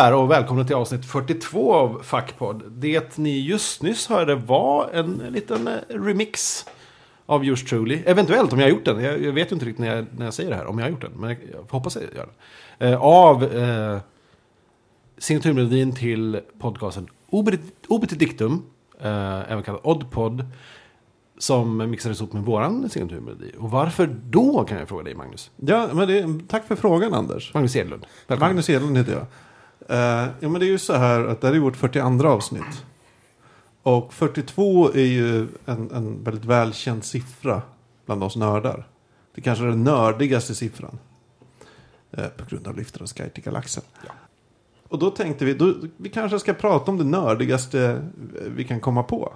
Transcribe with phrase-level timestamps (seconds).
[0.00, 2.62] Där och välkomna till avsnitt 42 av Fackpodd.
[2.72, 6.66] Det ni just nyss hörde var en liten eh, remix
[7.26, 8.02] av Yours Truly.
[8.06, 9.00] Eventuellt om jag har gjort den.
[9.04, 10.90] Jag, vet ju inte riktigt när jag, när jag säger det här om jag har
[10.90, 11.12] gjort den.
[11.16, 12.28] Men jag, jag hoppas jag gör
[12.78, 12.92] den.
[12.92, 13.98] Eh, av eh,
[15.18, 17.08] signaturmelodin till podcasten
[17.88, 18.62] Obit Dictum.
[19.00, 20.44] Eh, även kallad Oddpod.
[21.38, 23.52] Som mixades ihop med våran signaturmelodi.
[23.58, 25.50] Och varför då kan jag fråga dig Magnus?
[25.56, 27.54] Ja, men det, tack för frågan Anders.
[27.54, 28.06] Magnus Edlund.
[28.26, 28.50] Välkommen.
[28.50, 29.26] Magnus Edlund heter jag.
[29.90, 29.96] Uh,
[30.40, 32.84] ja, men det är ju så här att det här är vårt 42 avsnitt.
[33.82, 37.62] Och 42 är ju en, en väldigt välkänd siffra
[38.06, 38.88] bland oss nördar.
[39.34, 40.98] Det kanske är den nördigaste siffran.
[42.18, 43.82] Uh, på grund av Lyfter och Sky till galaxen.
[44.06, 44.12] Ja.
[44.88, 48.08] Och då tänkte vi, då, vi kanske ska prata om det nördigaste
[48.46, 49.32] vi kan komma på.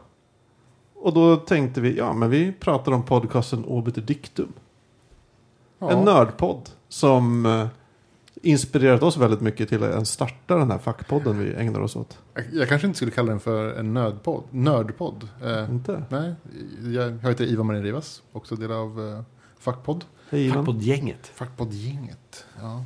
[0.94, 4.52] Och då tänkte vi, ja men vi pratar om podcasten Obiter Dictum.
[5.78, 5.90] Ja.
[5.90, 7.66] En nördpodd som eh,
[8.44, 12.18] inspirerat oss väldigt mycket till att starta den här fackpodden vi ägnar oss åt.
[12.34, 15.28] Jag, jag kanske inte skulle kalla den för en nödpodd, nördpodd.
[15.44, 16.02] Eh, Inte?
[16.08, 16.34] nej,
[16.94, 19.22] jag, jag heter Ivar Marin Rivas, också del av eh,
[19.58, 20.04] Fackpodd.
[20.30, 20.54] Hej Ivan.
[20.56, 21.26] Fackpoddgänget.
[21.34, 22.84] Fackpoddgänget, ja.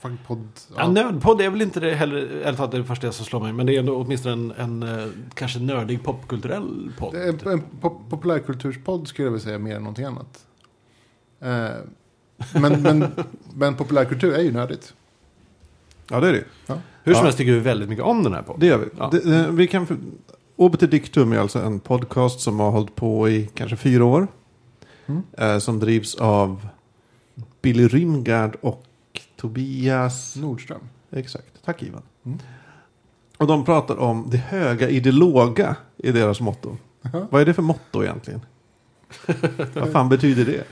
[0.00, 3.52] Fackpodd, Ja, nördpodd är väl inte det heller, eller talat det första som slår mig,
[3.52, 7.14] men det är ändå åtminstone en, en eh, kanske nördig popkulturell podd.
[7.14, 10.46] Det är en pop populärkulturspodd skulle jag vilja säga mer än någonting annat.
[11.40, 11.68] Eh,
[12.54, 13.04] men, men,
[13.54, 14.94] men populärkultur är ju nördigt.
[16.10, 16.44] Ja det är det.
[17.04, 17.22] Hur som Ja.
[17.22, 18.60] helst tycker vi väldigt mycket om den här podden.
[18.60, 18.86] Det gör vi.
[18.98, 19.08] Ja.
[19.12, 19.86] Det, det, vi kan,
[20.56, 24.26] Obiter Dictum är alltså en podcast som har hållit på i kanske fyra år.
[25.06, 25.22] Mm.
[25.38, 26.68] Eh, som drivs av
[27.62, 28.84] Billy Rimgard och
[29.36, 30.80] Tobias Nordström.
[31.10, 32.02] Exakt, tack Ivan.
[32.26, 32.38] Mm.
[33.36, 36.76] Och de pratar om det höga i det låga i deras motto.
[37.02, 37.26] Jaha.
[37.30, 38.40] Vad är det för motto egentligen?
[39.74, 40.64] Vad fan betyder det?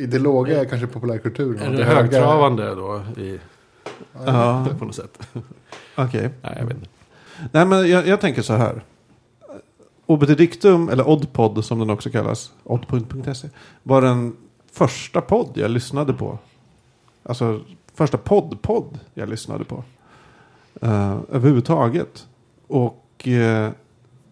[0.00, 1.62] I det låga är kanske populärkultur.
[1.62, 3.04] Är det höga- högtravande då?
[3.22, 3.40] I,
[4.26, 5.28] Ja, på något sätt.
[5.94, 6.30] okej.
[6.42, 6.88] Nej, jag vet inte.
[7.52, 8.82] Nej, men jag, jag tänker så här.
[10.06, 13.48] Obiter Dictum, eller Oddpod som den också kallas, odd.se,
[13.82, 14.36] var den
[14.72, 16.38] första podd jag lyssnade på.
[17.22, 17.60] Alltså
[17.94, 19.84] första podd-podd jag lyssnade på.
[20.82, 22.26] Uh, överhuvudtaget.
[22.66, 23.70] Och eh,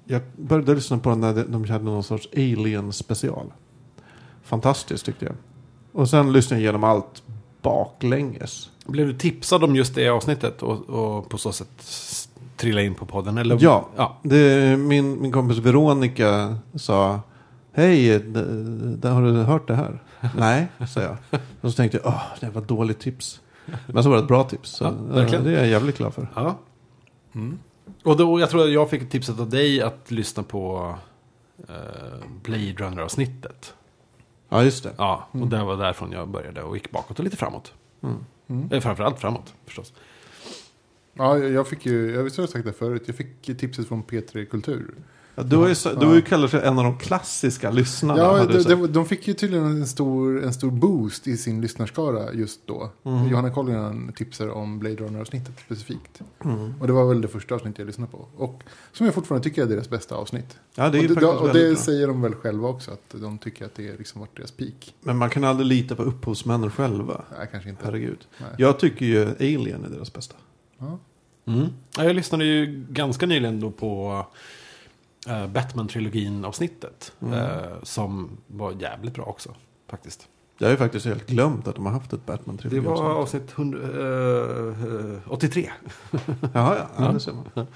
[0.09, 3.53] jag började lyssna på den när de- de hade någon sorts alien special.
[4.43, 5.35] Fantastiskt tyckte jag.
[5.93, 7.23] Och sen lyssnade jag igenom allt
[7.63, 8.71] baklänges.
[8.87, 11.69] Blev du tipsad om just det avsnittet och, och på så sätt
[12.57, 13.39] trilla in på podden?
[13.39, 13.59] Eller?
[13.61, 14.17] Ja, ja.
[14.23, 17.21] Det, min, min kompis Veronica sa
[17.73, 18.13] Hej,
[19.03, 20.03] har du hört det här?
[20.37, 21.17] Nej, sa jag.
[21.61, 23.41] Och så tänkte jag, åh, det var ett dåligt tips.
[23.87, 24.71] Men så var det ett bra tips.
[24.71, 26.29] Så, Ja, eh, det är jag jävligt glad för.
[26.35, 26.59] ja.
[28.09, 30.95] Och då, jag tror att jag fick tipset av dig att lyssna på
[31.69, 31.75] eh,
[32.43, 33.75] Blade Runner-avsnittet.
[34.49, 34.95] Ja, just det.
[34.99, 37.73] Ja, och det var därifrån jag började och gick bakåt och lite framåt.
[38.03, 38.17] Mm.
[38.47, 38.73] Mm.
[38.73, 39.93] Eh, framförallt framåt förstås.
[41.13, 44.45] Ja, jag fick ju, jag visste jag sagt det förut, jag fick tipset från P3
[44.45, 44.95] Kultur.
[45.39, 48.23] Ja, du har ju, du har ju kallat dig en av de klassiska lyssnarna.
[48.23, 52.33] Ja, de, de, de fick ju tydligen en stor, en stor boost i sin lyssnarskara
[52.33, 52.91] just då.
[53.05, 53.29] Mm.
[53.29, 56.21] Johanna Collinen tipsade om Blade Runner-avsnittet specifikt.
[56.45, 56.75] Mm.
[56.81, 58.27] Och det var väl det första avsnittet jag lyssnade på.
[58.37, 58.63] Och
[58.93, 60.59] som jag fortfarande tycker är deras bästa avsnitt.
[60.75, 63.65] Ja, det är och det, och det säger de väl själva också, att de tycker
[63.65, 64.95] att det liksom varit deras peak.
[65.01, 67.25] Men man kan aldrig lita på upphovsmännen själva.
[67.39, 67.85] Nej, kanske inte.
[67.85, 68.27] Herregud.
[68.39, 68.51] Nej.
[68.59, 70.35] Jag tycker ju Alien är deras bästa.
[70.79, 70.99] Ja.
[71.45, 71.67] Mm.
[71.97, 74.27] Ja, jag lyssnade ju ganska nyligen då på
[75.29, 77.13] eh, Batman-trilogin-avsnittet.
[77.21, 77.35] Mm.
[77.35, 79.55] Eh, som var jävligt bra också,
[79.89, 80.29] faktiskt.
[80.59, 82.81] Jag har ju faktiskt helt glömt att de har haft ett Det Batman-trilogi.
[82.81, 83.03] var också.
[83.05, 83.79] avsnitt 100,
[85.23, 85.71] eh, 83.
[86.53, 86.89] Jaha, ja.
[86.99, 87.05] ja.
[87.05, 87.13] Ja.
[87.13, 87.67] Det ser man.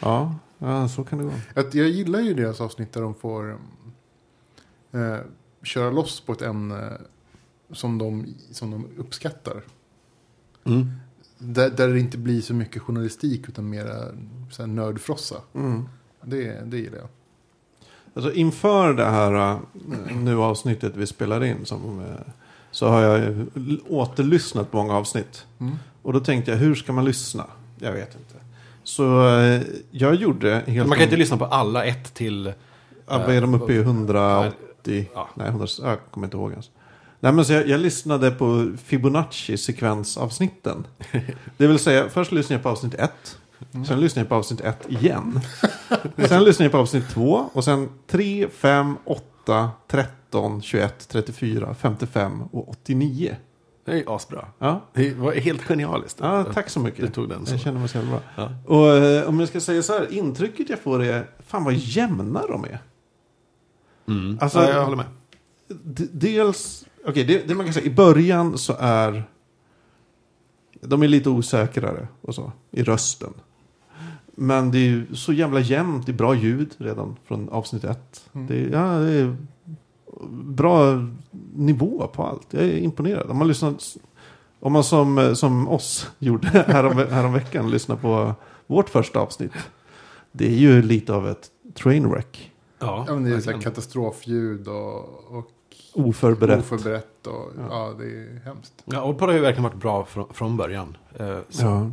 [0.00, 1.32] Ja, ja, så kan det gå.
[1.60, 3.58] Att jag gillar ju deras avsnitt där de får
[4.92, 5.16] eh,
[5.62, 6.98] köra loss på ett ämne
[7.72, 9.62] som de, som de uppskattar.
[10.64, 10.90] Mm.
[11.38, 14.04] Där, där det inte blir så mycket journalistik utan mera
[14.50, 15.36] så här nördfrossa.
[15.54, 15.88] Mm.
[16.22, 17.08] Det, det gillar jag.
[18.14, 19.58] Alltså inför det här äh,
[20.16, 22.06] nu avsnittet vi spelar in som, äh,
[22.70, 23.46] så har jag
[23.88, 25.46] återlyssnat många avsnitt.
[25.58, 25.76] Mm.
[26.02, 27.46] Och då tänkte jag, hur ska man lyssna?
[27.78, 28.34] Jag vet inte.
[28.82, 30.88] Så äh, jag gjorde helt...
[30.88, 32.52] Man kan inte lyssna på alla ett till...
[33.06, 33.78] Ja, vad är de uppe i?
[33.78, 35.08] 180?
[35.14, 35.28] Ja.
[35.34, 36.70] Nej, 100, jag kommer inte ihåg ens.
[37.20, 40.84] Nej, men så jag, jag lyssnade på Fibonacci-sekvensavsnitten.
[41.56, 42.94] Det vill säga, först lyssnade jag på avsnitt
[43.60, 43.86] 1.
[43.86, 45.40] Sen lyssnade jag på avsnitt 1 igen.
[46.28, 47.50] sen lyssnade jag på avsnitt 2.
[47.52, 53.36] Och sen 3, 5, 8, 13, 21, 34, 55 och 89.
[53.84, 54.48] Det är asbra.
[54.58, 56.18] Ja, Det var helt genialiskt.
[56.22, 57.00] ja tack så mycket.
[57.00, 57.54] Du tog den så.
[57.54, 58.20] Jag känner mig så jävla bra.
[58.36, 58.50] Ja.
[58.66, 62.46] Och eh, om jag ska säga så här, intrycket jag får är, fan vad jämna
[62.46, 62.78] de är.
[64.08, 64.38] Mm.
[64.40, 65.06] Alltså- ja, jag håller med.
[66.12, 69.24] Dels, okej, det, det man kan säga, i början så är
[70.80, 73.34] de är lite osäkrare och så i rösten.
[74.34, 78.28] Men det är ju så jävla jämnt, det är bra ljud redan från avsnitt ett.
[78.32, 78.46] Mm.
[78.46, 79.36] Det, är, ja, det är
[80.32, 81.06] bra
[81.54, 82.46] nivå på allt.
[82.50, 83.30] Jag är imponerad.
[83.30, 83.74] Om man lyssnar,
[84.60, 88.34] om man som, som oss gjorde härom, häromveckan, lyssnar på
[88.66, 89.52] vårt första avsnitt.
[90.32, 92.52] Det är ju lite av ett trainwreck.
[92.78, 95.50] Ja, Ja, men det är så katastrofljud och, och
[95.94, 96.58] Oförberett.
[96.58, 97.26] oförberett.
[97.26, 97.66] Och, Ja.
[97.70, 97.94] ja.
[97.98, 98.72] det är hemskt.
[98.84, 100.96] Ja, och har ju verkligen varit bra från, från början.
[101.18, 101.64] Eh, så.
[101.64, 101.90] Ja.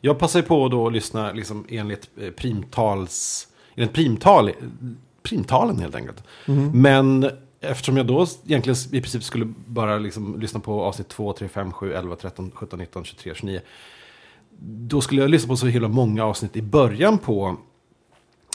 [0.00, 3.48] Jag passar på då att lyssna liksom enligt eh, primtals...
[3.74, 4.50] Enligt primtal,
[5.22, 6.22] primtalen helt enkelt.
[6.46, 6.82] Mm.
[6.82, 11.48] Men eftersom jag då egentligen i princip skulle bara liksom lyssna på avsnitt 2, 3,
[11.48, 13.60] 5, 7, 11, 13, 17, 19, 23, 29.
[14.60, 17.56] Då skulle jag lyssna på så himla många avsnitt i början på,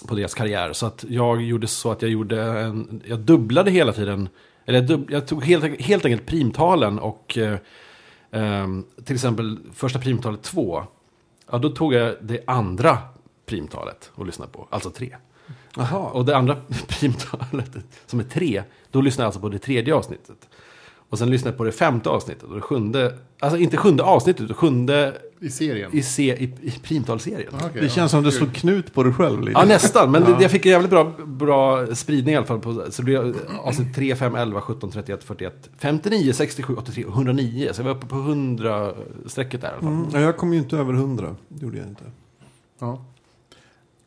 [0.07, 0.73] på deras karriär.
[0.73, 4.29] Så att jag gjorde så att jag gjorde en, jag dubblade hela tiden.
[4.65, 7.57] Eller jag, dubb, jag tog helt, helt enkelt primtalen och eh,
[8.31, 10.83] ehm, till exempel första primtalet 2.
[11.51, 12.97] Ja, då tog jag det andra
[13.45, 15.15] primtalet och lyssnade på, alltså 3.
[15.75, 15.99] Jaha.
[15.99, 16.57] Och det andra
[16.87, 20.49] primtalet, som är tre, då lyssnar jag alltså på det tredje avsnittet.
[21.11, 24.41] Och sen lyssnar jag på det femte avsnittet och det sjunde, alltså inte sjunde avsnittet,
[24.41, 25.89] utan sjunde I serien?
[25.93, 27.53] i, se, i, i primtalserien.
[27.53, 27.89] Ah, okej, Det ja.
[27.89, 29.59] känns som du slog knut på dig själv lite.
[29.59, 30.11] Ja, nästan.
[30.11, 30.35] Men Ja.
[30.37, 32.59] det, jag fick en jävligt bra, bra spridning i alla fall.
[32.59, 37.13] På, så det blev avsnitt 3, 5, 11, 17, 31, 41, 59, 67, 83 och
[37.13, 37.69] 109.
[37.73, 39.89] Så jag var uppe på 100-strecket där i alla fall.
[39.93, 41.35] Mm, ja, jag kom ju inte över hundra.
[41.47, 42.03] Det gjorde jag inte.
[42.79, 43.05] Ja.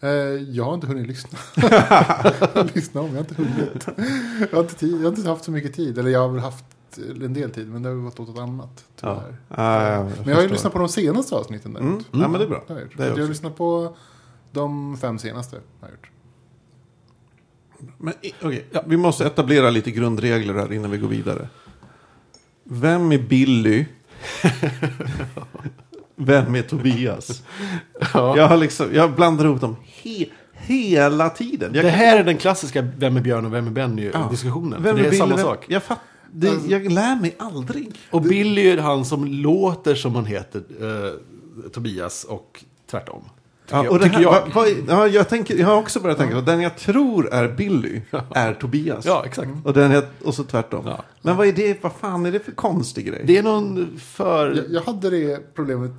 [0.01, 0.09] Eh,
[0.51, 1.39] jag har inte hunnit lyssna.
[2.75, 3.87] lyssna om, jag har inte hunnit.
[4.51, 5.99] Jag har inte, tid, jag har inte haft så mycket tid.
[5.99, 6.65] Eller jag har väl haft
[6.99, 8.85] en del tid, men det har gått åt något annat.
[9.01, 9.23] Ja.
[9.23, 9.37] Tyvärr.
[9.49, 11.83] Ja, jag men jag har ju lyssnat på de senaste avsnitten Mm.
[11.85, 12.07] däremot.
[12.11, 12.65] Ja, men det är bra.
[12.67, 12.97] Det har jag, gjort.
[12.97, 13.97] Det är jag har lyssnat på
[14.53, 15.57] de fem senaste.
[15.57, 16.11] Har jag gjort.
[17.99, 21.49] Men, okej, ja, vi måste etablera lite grundregler här innan vi går vidare.
[22.65, 23.87] Vem är Billy?
[26.17, 27.43] Vem är Tobias?
[28.15, 28.37] Ja.
[28.37, 31.75] Jag, har liksom, jag blandar ihop dem he, hela tiden.
[31.75, 34.31] Jag Det kan- här är den klassiska Vem är Björn och Vem är Benny Ja.
[34.33, 35.17] Vem det är Billy?
[35.17, 35.65] samma Vem- sak.
[35.69, 35.99] Jag, fatt,
[36.35, 37.95] det, Alltså- jag lär mig aldrig.
[38.11, 43.23] Och Billy är han som låter som han heter eh, Tobias och tvärtom.
[43.71, 43.93] Ja, jag.
[43.93, 44.33] och det tycker här, jag.
[44.55, 47.49] vad- vad- ja, jag, tänker, jag har också börjat tänka på den jag tror är
[47.49, 48.01] Billy
[48.35, 49.05] är Tobias.
[49.07, 49.49] Ja, exakt.
[49.65, 50.87] Och, den jag, och så tvärtom.
[50.87, 51.03] Ja.
[51.23, 53.23] Men vad är det, vad fan är det för konstig grej?
[53.27, 54.55] Det är någon för...
[54.55, 55.91] Jag, jag hade det problemet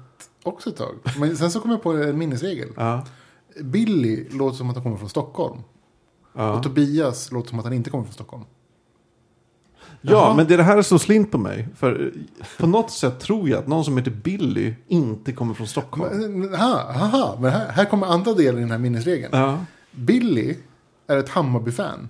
[0.44, 0.96] också ett tag.
[1.20, 2.70] Men sen så kom jag på en minnesregel.
[2.76, 3.06] Ja.
[3.62, 5.60] Billy låter som att han kommer från Stockholm.
[6.34, 6.54] Ja.
[6.54, 8.44] Och Tobias låter som att han inte kommer från Stockholm.
[10.12, 11.68] Ja, men det är det här som slint på mig.
[11.76, 15.68] För eh, på något sätt tror jag att någon som heter Billy inte kommer från
[15.68, 16.40] Stockholm.
[16.40, 19.38] Men, aha, aha, men här, här kommer andra delen i den här minnesregeln.
[19.38, 19.60] Ja.
[19.92, 20.56] Billy
[21.08, 22.10] är ett Hammarby-fan.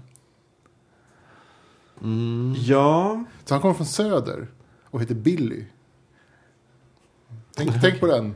[2.66, 3.24] Ja.
[3.46, 4.48] Så han kommer från Söder
[4.84, 5.66] och heter Billy.
[7.56, 8.36] Tänk, tänk på den.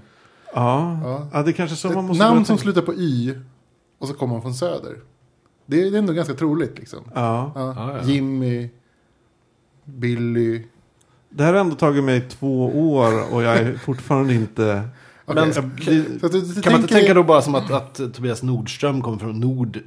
[0.54, 1.00] Ja.
[1.04, 1.28] Ja.
[1.34, 3.34] ja, det är kanske så man Ett måste namn som slutar på Y
[4.00, 4.98] och så kommer han från Söder.
[5.66, 7.00] Det är ändå ganska troligt liksom.
[7.16, 7.52] Ja.
[7.56, 7.74] Ja.
[7.78, 8.04] Ja, ja.
[8.04, 8.70] Jimmy,
[9.96, 10.64] Billy.
[11.30, 14.82] Det här har ändå tagit mig två år och jag är fortfarande inte...
[15.26, 16.06] Okej.
[16.22, 19.18] Men du, du kan man inte tänka då bara som att, att Tobias Nordström kommer
[19.18, 19.80] från nord,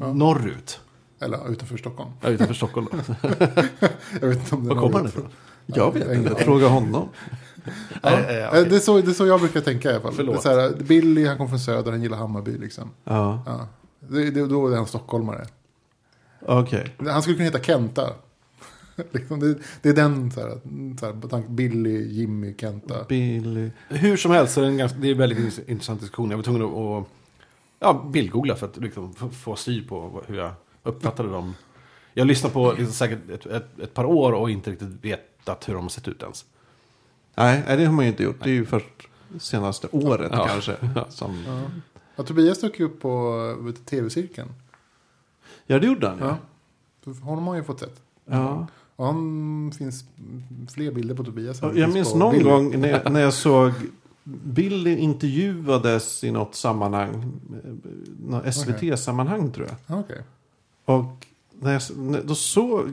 [0.00, 0.12] Ja.
[0.12, 0.80] norrut?
[1.20, 2.10] Eller utanför Stockholm.
[2.20, 2.98] Ja, utanför Stockholm då.
[4.20, 5.28] Jag vet inte om det Var kommer han ifrån?
[5.66, 7.08] Jag vet inte, fråga honom.
[8.02, 8.10] Ja.
[8.10, 10.12] Eh, eh, Eh, det, är så, det är så jag brukar tänka i alla fall.
[10.16, 10.42] Förlåt.
[10.42, 12.90] Det är så här, Billy, han kommer från Söder, han gillar Hammarby liksom.
[13.04, 13.68] Ja, Ja.
[14.08, 15.46] Det, det, då är han stockholmare.
[16.46, 16.96] okej.
[17.08, 18.08] Han skulle kunna heta Kenta.
[19.10, 20.60] liksom, det, det är den så här,
[21.00, 23.04] så här, Billy, Jimmy, Kenta.
[23.08, 23.70] Billy.
[23.88, 26.30] Hur som helst så är det en, ganska, det är en väldigt intressant diskussion.
[26.30, 27.08] Jag var tvungen att, att
[27.78, 31.54] ja, bildgoogla för att liksom, få, styr på hur jag uppfattade dem.
[32.14, 35.74] Jag lyssnade på liksom, säkert ett, ett, ett par år och inte riktigt vetat hur
[35.74, 36.44] de har sett ut ens.
[37.34, 38.44] Nej, nej, det har man ju inte gjort.
[38.44, 40.46] Det är ju först senaste året Ja.
[40.46, 40.76] kanske.
[41.08, 41.44] Som...
[41.46, 41.60] Ja.
[42.16, 44.48] Ja, Tobias dök ju upp på tv-cirkeln.
[45.66, 46.38] Ja, det gjorde han Ja.
[47.04, 47.12] ja.
[47.12, 48.02] Honom har man ju fått sett.
[48.24, 48.66] ja.
[49.02, 50.04] Och han finns
[50.74, 51.60] fler bilder på Tobias.
[51.74, 52.44] Jag minns någon Billy.
[52.44, 53.72] gång när jag, när jag såg
[54.24, 57.32] Billy intervjuades i något sammanhang.
[58.28, 59.76] Något SVT-sammanhang tror jag.
[59.86, 60.22] Ja, Okej.
[60.84, 61.26] Och
[61.60, 61.82] när jag,
[62.26, 62.92] då såg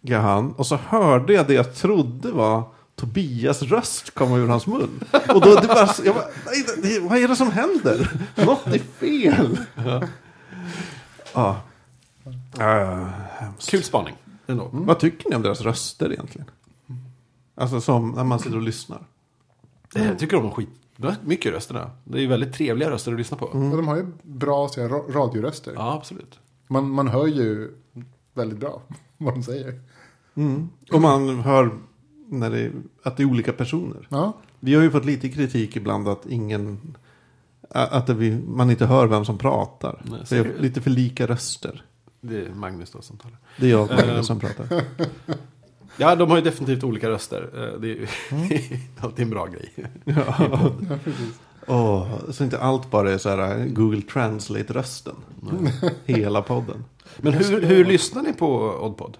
[0.00, 2.62] jag han och så hörde jag det jag trodde var
[2.96, 5.00] Tobias röst komma ur hans mun.
[5.34, 8.12] Och då det bara, jag bara, nej, det, vad är det som händer?
[8.46, 9.58] Något är fel.
[11.34, 11.60] Ja.
[12.58, 13.08] Ja,
[13.38, 13.70] hemskt.
[13.70, 14.16] Kul spaning.
[14.46, 14.68] Ändå.
[14.72, 16.50] Vad tycker ni om deras röster egentligen?
[17.54, 19.06] Alltså som när man sitter och lyssnar.
[19.96, 20.68] Eh, Jag tycker om skit
[21.24, 21.90] mycket rösterna.
[22.04, 23.46] Det är väldigt trevliga röster att lyssna på.
[23.46, 25.72] Och de har ju bra så radioröster.
[25.76, 26.38] Ja, absolut.
[26.68, 27.74] Man, man hör ju
[28.34, 28.82] väldigt bra
[29.18, 29.80] vad de säger.
[30.34, 30.68] Mm.
[30.92, 31.70] Och man hör
[32.28, 32.72] när det,
[33.02, 34.06] att det är olika personer.
[34.08, 36.94] Ja, Vi har ju fått lite kritik ibland att ingen...
[37.70, 40.02] Att vi, man inte hör vem som pratar.
[40.04, 41.84] Nej, det är så- lite för lika röster.
[42.26, 43.38] Det är Magnus då som talar.
[43.56, 44.06] Det är jag och Ehm.
[44.08, 44.66] Magnus som pratar.
[45.96, 47.42] Ja, de har ju definitivt olika röster.
[47.54, 48.48] Eh, Det är ju Mm.
[49.00, 49.72] alltid en bra grej.
[50.04, 50.70] Ja.
[51.66, 55.14] Åh, så inte allt bara är så här äh, Google Translate-rösten.
[56.04, 56.84] Hela podden.
[57.18, 59.16] Men hur, hur lyssnar ni på Oddpod?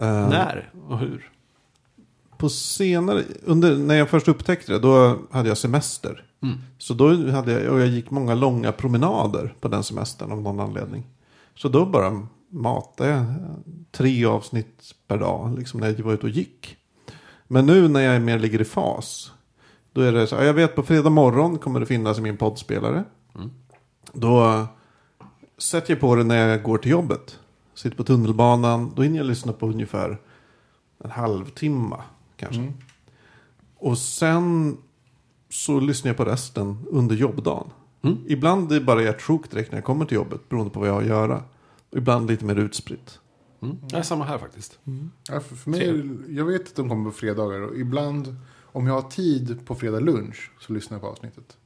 [0.00, 1.30] Eh, När och hur?
[2.38, 6.24] På senare, under, när jag först upptäckte det, då hade jag semester.
[6.42, 6.58] Mm.
[6.78, 10.60] Så då hade jag, och jag gick många långa promenader på den semestern av någon
[10.60, 11.04] anledning.
[11.62, 13.24] Så då bara matade jag
[13.90, 16.76] tre avsnitt per dag, liksom när jag var ute och gick.
[17.46, 19.32] Men nu när jag mer ligger i fas,
[19.92, 22.36] då är det så, ja, jag vet på fredag morgon kommer det finnas i min
[22.36, 23.04] poddspelare.
[23.34, 23.50] Mm.
[24.12, 24.66] Då
[25.58, 27.38] sätter jag på det när jag går till jobbet.
[27.74, 30.18] Sitter på tunnelbanan, då hinner jag lyssna på ungefär
[31.04, 31.96] en halvtimme
[32.36, 32.60] kanske.
[32.60, 32.74] Mm.
[33.76, 34.76] Och sen
[35.48, 37.70] så lyssnar jag på resten under jobbdagen.
[38.02, 38.18] Mm.
[38.26, 40.94] Ibland är det bara hjärtsjok direkt när jag kommer till jobbet, beroende på vad jag
[40.94, 41.42] har att göra.
[41.90, 43.18] Och ibland lite mer utspritt.
[43.62, 43.76] Mm.
[43.90, 44.78] Ja, samma här faktiskt.
[45.28, 48.36] Ja, för, för mig, jag vet att de kommer på fredagar och ibland
[48.72, 51.56] om jag har tid på fredag lunch så lyssnar jag på avsnittet.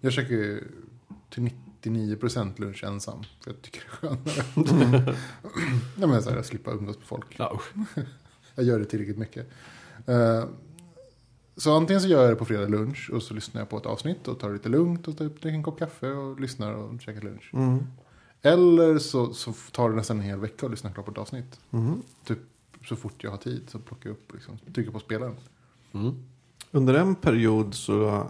[0.00, 0.64] Jag käkar ju
[1.30, 1.50] till
[1.82, 3.24] 99% lunch ensam.
[3.40, 5.16] För jag tycker det är skönare.
[5.96, 7.38] Nej, men så här, jag slipper umgås med folk.
[8.54, 9.50] Jag gör det tillräckligt mycket.
[10.06, 10.44] Eh,
[11.56, 13.86] så antingen så gör jag det på fredag lunch och så lyssnar jag på ett
[13.86, 17.00] avsnitt och tar det lite lugnt och upp dricker en kopp kaffe och lyssnar och
[17.00, 17.50] käkar lunch.
[17.52, 17.86] Mm.
[18.42, 21.60] Eller så, så tar det nästan en hel vecka att lyssna klart på ett avsnitt.
[21.70, 22.02] Mm.
[22.24, 22.38] Typ
[22.84, 25.36] så fort jag har tid så plockar jag upp, liksom, trycker på spelaren.
[25.92, 26.14] Mm.
[26.70, 28.26] Under en period så...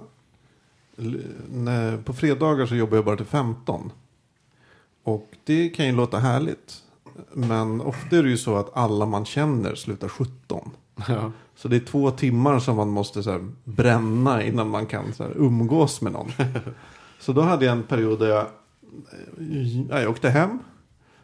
[1.49, 3.93] När, på fredagar så jobbar jag bara till 15.
[5.03, 6.83] Och det kan ju låta härligt.
[7.33, 10.71] Men ofta är det ju så att alla man känner slutar 17.
[11.09, 11.33] Ja.
[11.55, 15.23] Så det är två timmar som man måste så här, bränna innan man kan så
[15.23, 16.33] här, umgås med någon.
[17.21, 18.47] så då hade jag en period där jag,
[19.91, 20.59] ja, jag åkte hem.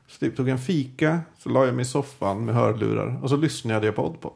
[0.06, 3.20] Så typ tog en fika, så la jag mig i soffan med hörlurar.
[3.22, 4.32] Och så lyssnade jag på Oddpod.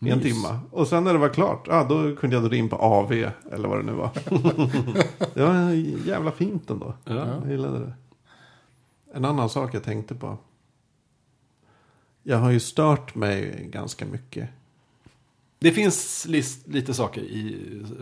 [0.00, 0.26] I en Mys.
[0.26, 0.58] timme.
[0.70, 3.12] Och sen när det var klart, ja, då kunde jag dra in på AV.
[3.52, 4.10] Eller vad det nu var.
[5.34, 5.70] det var
[6.08, 6.94] jävla fint ändå.
[7.04, 7.14] Ja.
[7.14, 7.92] Jag gillade det.
[9.14, 10.38] En annan sak jag tänkte på.
[12.22, 14.48] Jag har ju stört mig ganska mycket.
[15.58, 17.56] Det finns lis- lite saker i,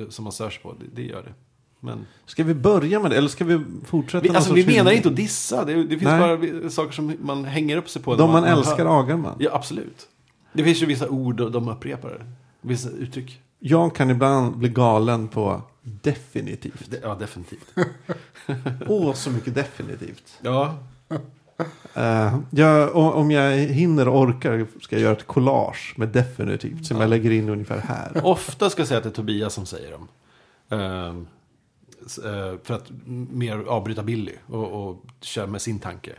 [0.08, 0.72] som man stör sig på.
[0.72, 1.32] Det, det gör det.
[1.80, 3.16] Men Ska vi börja med det?
[3.16, 4.22] Eller ska vi fortsätta?
[4.22, 5.64] vi, alltså, vi menar inte att dissa.
[5.64, 6.20] Det, det finns Nej.
[6.60, 8.16] bara saker som man hänger upp sig på.
[8.16, 9.00] De man älskar hör.
[9.00, 9.36] agar man.
[9.38, 10.08] Ja, absolut.
[10.52, 12.26] Det finns ju vissa ord och de upprepar.
[12.60, 13.40] Vissa uttryck.
[13.58, 16.90] Jag kan ibland bli galen på definitivt.
[16.90, 17.74] Det, ja, definitivt.
[18.86, 20.38] Åh, så mycket definitivt.
[20.42, 20.78] Ja,
[21.96, 26.86] Uh, jag, om jag hinner och orkar ska jag göra ett collage med definitivt.
[26.86, 27.02] Som Ja.
[27.02, 28.20] jag lägger in ungefär här.
[28.26, 30.08] ofta ska jag säga att det är Tobias som säger dem.
[32.06, 32.90] S- eh, för att
[33.30, 36.12] mer avbryta Billy och, och köra med sin tanke.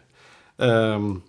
[0.58, 1.22] Ehm,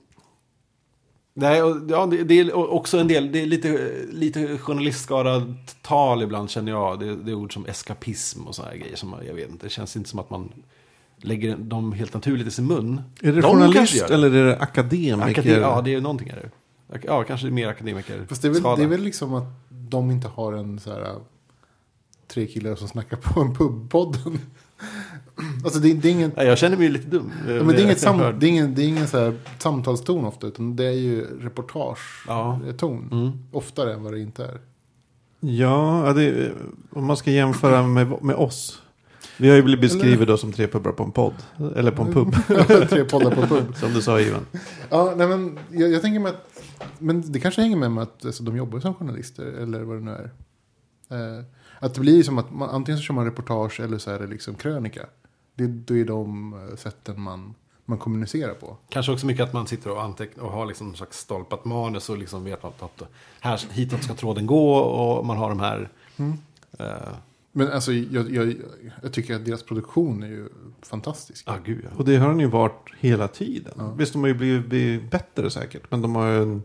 [1.35, 6.23] nej, och, ja, det, det är också en del, det är lite, lite journalistskadad tal
[6.23, 7.01] ibland känner jag.
[7.01, 9.67] Det, det är ord som eskapism och sådana grejer som jag vet inte.
[9.67, 10.53] Det känns inte som att man
[11.25, 13.01] lägger dem helt naturligt i sin mun.
[13.21, 15.31] Är det De journalist eller är det akademiker?
[15.31, 16.51] Akade- ja, det är ju någonting är det.
[17.07, 18.27] Ja, kanske mer akademiker.
[18.29, 21.15] Fast det är, väl, det är väl liksom att de inte har en så här...
[22.29, 24.39] Tre killar som snackar på en pubpodden.
[25.65, 26.33] alltså det, det är ingen...
[26.37, 27.33] Nej, jag känner mig lite dum.
[27.49, 30.25] Ja, men det är, inget sam, det är ingen, det är ingen så här samtalston
[30.25, 33.09] ofta, utan det är ju reportage-ton.
[33.11, 33.17] Ja.
[33.17, 33.33] Mm.
[33.53, 34.61] Oftare än vad det inte är.
[35.41, 36.53] Ja, ja, det,
[36.91, 38.82] om man ska jämföra med, med oss.
[39.43, 41.35] Vi har ju blivit beskrivna då som tre pubbar på en podd.
[41.77, 42.35] Eller på en pub,
[42.89, 43.77] Tre poddar på en pub.
[43.77, 44.47] som du sa Ivan.
[44.91, 46.63] Ja, nej, men jag, jag tänker mig att...
[46.99, 50.05] Men det kanske hänger med med att alltså, de jobbar som journalister, eller vad det
[50.05, 50.31] nu är.
[51.39, 51.45] Eh,
[51.79, 54.27] att det blir som att man, antingen så kör man reportage eller så är det
[54.27, 55.07] liksom krönika.
[55.55, 58.77] Det, det är de eh, sätten man, man kommunicerar på.
[58.89, 62.11] Kanske också mycket att man sitter och antecknar och har liksom någon slags stolpat manus
[62.11, 63.03] och liksom vet att, att
[63.41, 65.89] här, hitåt ska tråden gå och man har de här...
[66.17, 66.33] Mm.
[66.79, 67.13] eh,
[67.53, 68.55] Men alltså, jag, jag,
[69.03, 70.49] jag tycker att deras produktion är ju
[70.83, 71.45] fantastisk.
[71.47, 71.97] Ja, gud ja.
[71.97, 73.73] Och det har den ju varit hela tiden.
[73.77, 73.95] Ja.
[73.99, 75.91] Visst, de har ju blivit, blivit bättre säkert.
[75.91, 76.63] Men de har ju en,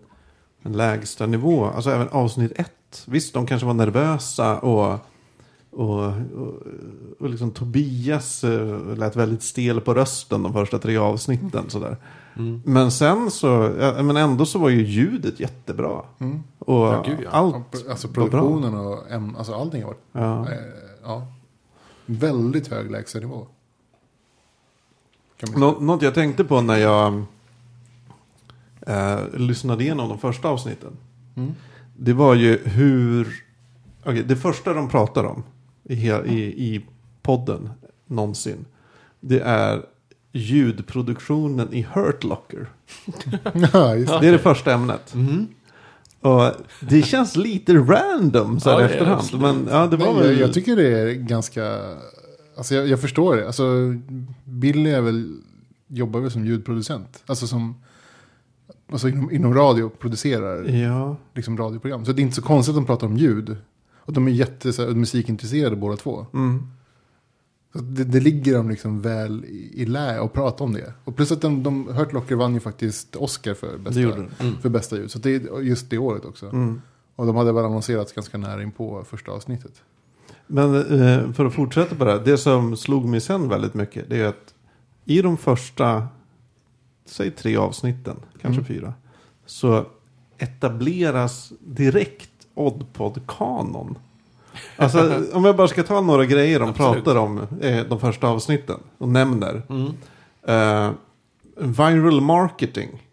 [0.61, 1.65] en lägsta nivå.
[1.65, 3.05] Alltså även avsnitt ett.
[3.07, 4.99] Visst, de kanske var nervösa och...
[5.77, 6.03] Och,
[6.37, 6.53] och,
[7.19, 11.69] och liksom Tobias eh, lät väldigt stel på rösten de första tre avsnitten.
[11.69, 11.97] Sådär.
[12.35, 12.61] Mm.
[12.65, 16.01] Men sen så, ja, men ändå så var ju ljudet jättebra.
[16.19, 16.43] Mm.
[16.59, 17.29] Och Ja, gud, ja.
[17.29, 17.55] allt
[17.89, 18.23] Alltså var bra.
[18.23, 20.51] produktionen och äm, alltså allting har varit Ja.
[20.51, 20.57] eh,
[21.03, 21.27] ja,
[22.05, 23.47] väldigt hög lägstanivå.
[25.55, 27.23] Nå- något jag tänkte på när jag
[28.87, 30.91] eh, lyssnade igenom de första avsnitten.
[31.35, 31.53] Mm.
[31.97, 33.43] Det var ju hur
[34.05, 35.43] Okej, det första de pratar om
[35.89, 36.85] i, i, i
[37.21, 37.69] podden
[38.07, 38.65] någonsin.
[39.19, 39.81] Det är
[40.31, 42.69] ljudproduktionen i Hurt Locker.
[43.53, 44.27] Ja, det.
[44.27, 45.13] Är det första ämnet.
[45.15, 45.47] Mhm.
[46.21, 46.51] Och
[46.81, 49.19] det känns lite random så här Ja, efterhand.
[49.19, 49.41] absolut.
[49.41, 50.25] Men ja, det var Nej, väl...
[50.31, 51.79] jag, jag tycker det är ganska...
[52.57, 53.45] Alltså jag, jag förstår det.
[53.47, 53.63] Alltså
[54.43, 55.37] Billy är väl,
[55.87, 57.23] jobbar väl som ljudproducent.
[57.25, 57.75] Alltså som...
[58.91, 62.05] Alltså inom, inom radio producerar Ja, liksom radioprogram.
[62.05, 63.55] Så det är inte så konstigt att de pratar om ljud.
[64.07, 66.25] Och de är jätte så här, musikintresserade båda två.
[66.33, 66.67] mm.
[67.73, 70.93] Så det, det ligger dem liksom väl i, i lä att prata om det.
[71.03, 74.57] Och plus att de, de Hurt Locker vann ju faktiskt Oscar för bästa, den.
[74.61, 75.11] för bästa ljud.
[75.11, 76.45] Så det är just det året också.
[76.49, 76.81] Mm.
[77.15, 79.81] Och de hade väl annonserats ganska nära in på första avsnittet.
[80.47, 82.21] Men eh, för att fortsätta på det här.
[82.25, 84.09] Det som slog mig sen väldigt mycket.
[84.09, 84.53] Det är att
[85.05, 86.07] i de första,
[87.05, 88.65] säg tre avsnitten, kanske Mm.
[88.65, 88.93] fyra.
[89.45, 89.85] Så
[90.37, 93.97] etableras direkt Oddpod-kanon.
[94.77, 97.03] Alltså om jag bara ska ta några grejer de Absolut.
[97.03, 98.79] pratar om eh, de första avsnitten.
[98.97, 99.61] Och nämner.
[99.69, 99.93] Mm.
[100.47, 100.91] Eh,
[101.55, 103.03] viral marketing.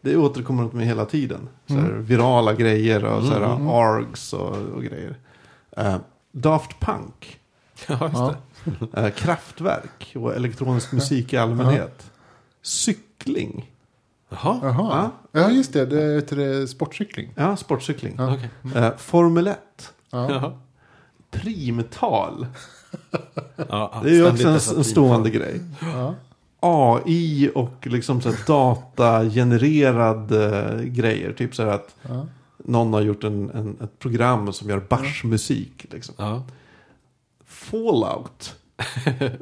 [0.00, 1.48] Det återkommer de med hela tiden.
[1.66, 3.68] Så här, Virala grejer och så här, Mm.
[3.68, 5.16] ARGs och, och grejer.
[5.76, 5.96] Eh,
[6.32, 7.38] Daft Punk.
[7.88, 8.34] Ja, just Ja.
[8.92, 9.00] det.
[9.00, 12.10] Eh, kraftverk och elektronisk musik i allmänhet.
[12.62, 13.70] Cykling.
[14.28, 15.10] Jaha, Jaha.
[15.32, 15.86] Ja, just det.
[15.86, 17.32] Det är det sportcykling.
[17.36, 18.14] Ja, sportcykling.
[18.18, 18.34] Ja.
[18.34, 18.50] okej.
[18.84, 19.58] Eh, Formel 1.
[20.10, 20.30] Ja.
[20.32, 20.52] Jaha.
[21.30, 22.46] Primtal.
[23.68, 25.60] Ja, Det är ju också en, en stående grej.
[25.80, 26.14] Ja.
[26.60, 31.32] AI och liksom så datagenererad eh, grejer.
[31.32, 32.26] Typ så här att Ja.
[32.58, 35.86] någon har gjort en, en, ett program som gör bashmusik.
[35.90, 36.14] Liksom.
[36.18, 36.42] Ja.
[37.46, 38.54] Fallout.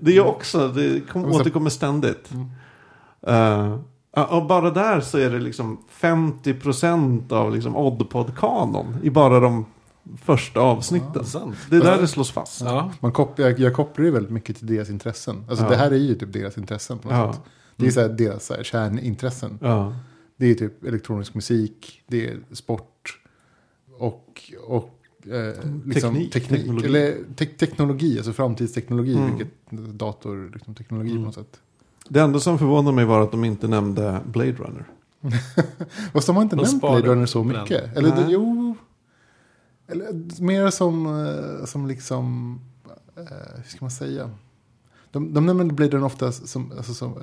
[0.01, 2.31] Det är också, det kom, återkommer ständigt.
[2.33, 2.47] Mm.
[3.27, 3.35] Eh,
[3.69, 3.79] ja,
[4.25, 9.67] och bara där så är det liksom 50% av liksom Oddpod-kanon i bara de
[10.25, 11.25] första avsnitten.
[11.25, 11.57] Sant.
[11.71, 12.61] Det är där det slås fast.
[12.61, 12.93] Ja.
[13.01, 15.45] Man kopplar, jag, jag kopplar ju väldigt mycket till deras intressen.
[15.49, 15.71] Alltså Ja.
[15.71, 17.33] det här är ju typ deras intressen på något Ja.
[17.33, 17.43] sätt.
[17.77, 19.59] Det är så här deras så här, kärnintressen.
[19.63, 19.95] Ja.
[20.37, 23.19] Det är typ elektronisk musik, det är sport
[23.99, 26.61] och, och eh, liksom Teknik, teknik.
[26.61, 26.87] teknologi.
[26.87, 29.37] Eller te teknologi, alltså framtidsteknologi, Mm.
[29.37, 31.23] vilket dator, liksom, teknologi Mm.
[31.23, 31.61] på något sätt.
[32.09, 34.85] Det enda som förvånar mig var att de inte nämnde Blade Runner.
[36.13, 37.63] Fast de har inte De nämnt Blade Runner så på den.
[37.63, 37.97] mycket.
[37.97, 38.27] Eller det, Nej.
[38.33, 38.75] jo,
[39.89, 42.55] eller, mer som, eh, som liksom,
[43.17, 43.23] eh,
[43.57, 44.31] hur ska man säga?
[45.11, 47.23] De, de nämner Blade Runner ofta som, alltså som eh,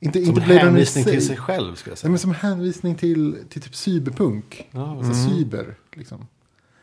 [0.00, 1.12] inte, Som inte Blade hänvisning sig.
[1.12, 2.10] till sig själv, skulle jag Nej, säga.
[2.10, 4.68] men som hänvisning till, till typ cyberpunk.
[4.70, 5.28] Ja, Alltså Mm.
[5.38, 6.26] cyber, liksom.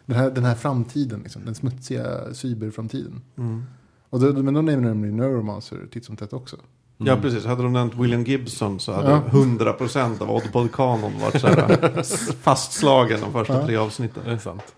[0.06, 1.46] Den här, den här framtiden, liksom.
[1.46, 3.22] den smutsiga cyberframtiden.
[3.38, 3.64] Mm.
[4.10, 6.58] Och då, men då nämner de ju Neuromancer titt som tätt också.
[6.98, 7.46] Ja, precis.
[7.46, 9.22] Hade de nämnt William Gibson så hade Ja.
[9.32, 13.66] 100% av Oddpod-kanon varit så här fastslagen de första Ja.
[13.66, 14.24] tre avsnitten.
[14.26, 14.76] Det är sant.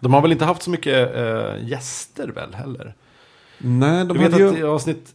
[0.00, 2.94] De har väl inte haft så mycket eh, gäster väl heller?
[3.58, 4.58] Nej, de jag vet hade att ju...
[4.58, 5.14] i avsnitt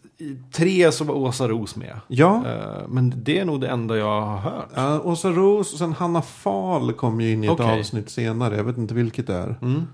[0.52, 2.00] tre så var Åsa Ros med.
[2.08, 4.70] Ja, Eh, men det är nog det enda jag har hört.
[4.76, 7.80] Ja, Åsa Ros och sen Hanna Fahl kom ju in i ett Okej.
[7.80, 8.56] avsnitt senare.
[8.58, 9.56] Jag vet inte vilket det är.
[9.62, 9.88] Mm.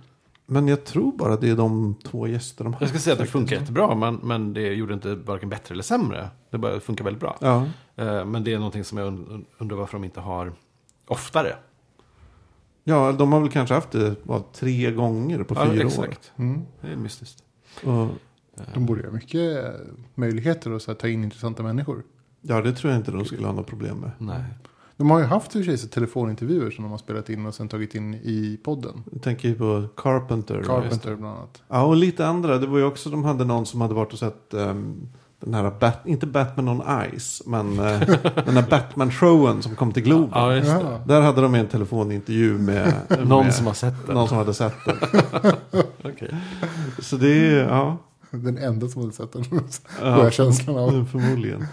[0.46, 2.82] Men jag tror bara det är de två gäster de har.
[2.82, 5.84] Jag ska säga att det funkar jättebra, men, men det gjorde inte varken bättre eller
[5.84, 6.30] sämre.
[6.50, 7.38] Det bara funkar väldigt bra.
[7.42, 7.66] Ja.
[7.96, 10.54] Eh, men det är någonting som jag und- undrar varför de inte har
[11.08, 11.56] oftare.
[12.84, 16.32] ja, de har väl kanske haft det vad, tre gånger på Ja, fyra exakt.
[16.36, 16.62] Mm.
[16.82, 17.44] Det är mystiskt.
[17.86, 17.92] år.
[17.92, 18.10] Och,
[18.74, 19.74] De borde ha mycket
[20.16, 22.04] möjligheter att så här, ta in intressanta människor.
[22.42, 24.12] ja, det tror jag inte de skulle ha något problem med.
[24.18, 24.44] Nej.
[25.04, 27.46] De har ju haft i och för sig så telefonintervjuer som de har spelat in
[27.46, 29.04] och sen tagit in i podden.
[29.12, 30.64] Jag tänker ju på Carpenter.
[30.64, 31.62] Carpenter bland annat.
[31.68, 32.58] Ja, och lite andra.
[32.58, 35.08] Det var ju också, de hade någon som hade varit och sett ehm,
[35.40, 36.82] den här, Bat, inte Batman on
[37.20, 38.00] Ice, men eh,
[38.46, 40.30] den här Batman-showen som kom till Globen.
[40.34, 40.80] Ja, just det.
[40.84, 41.02] Ja.
[41.08, 42.94] Där hade de en telefonintervju med,
[43.26, 44.16] Någon med som har sett den.
[44.16, 44.98] någon som hade sett den.
[46.04, 46.36] Okej.
[47.00, 47.98] Så det är, ja.
[48.32, 49.44] Den enda som hade sett den.
[50.02, 51.06] jag känslan av.
[51.12, 51.68] Förmodligen.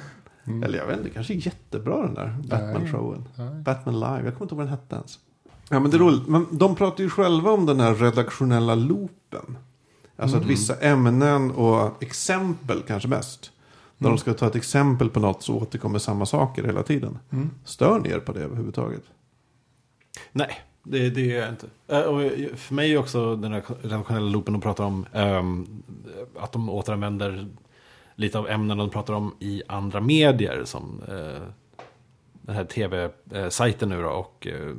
[0.50, 0.62] Mm.
[0.62, 3.22] Eller jag vet inte, kanske jättebra den där Batman-showen.
[3.64, 5.18] Batman Live, jag kommer inte ihåg vad den hette ens.
[5.68, 9.56] Ja men det är roligt, men de pratar ju själva om den här redaktionella loopen.
[10.16, 10.46] Alltså Mm.
[10.46, 13.52] att vissa ämnen och exempel kanske mest.
[13.98, 14.16] När Mm.
[14.16, 17.18] de ska ta ett exempel på något så återkommer samma saker hela tiden.
[17.30, 17.50] Mm.
[17.64, 19.02] Stör ni er på det överhuvudtaget?
[20.32, 20.50] Nej,
[20.82, 21.66] det, det gör jag inte.
[21.88, 22.20] Eh, Och
[22.58, 25.66] för mig är också den här redaktionella loopen de pratar om ehm,
[26.40, 27.48] att de återanvänder
[28.20, 31.42] lite av ämnen de pratar om i andra medier som eh,
[32.42, 34.74] den här tv-sajten nu då och eh,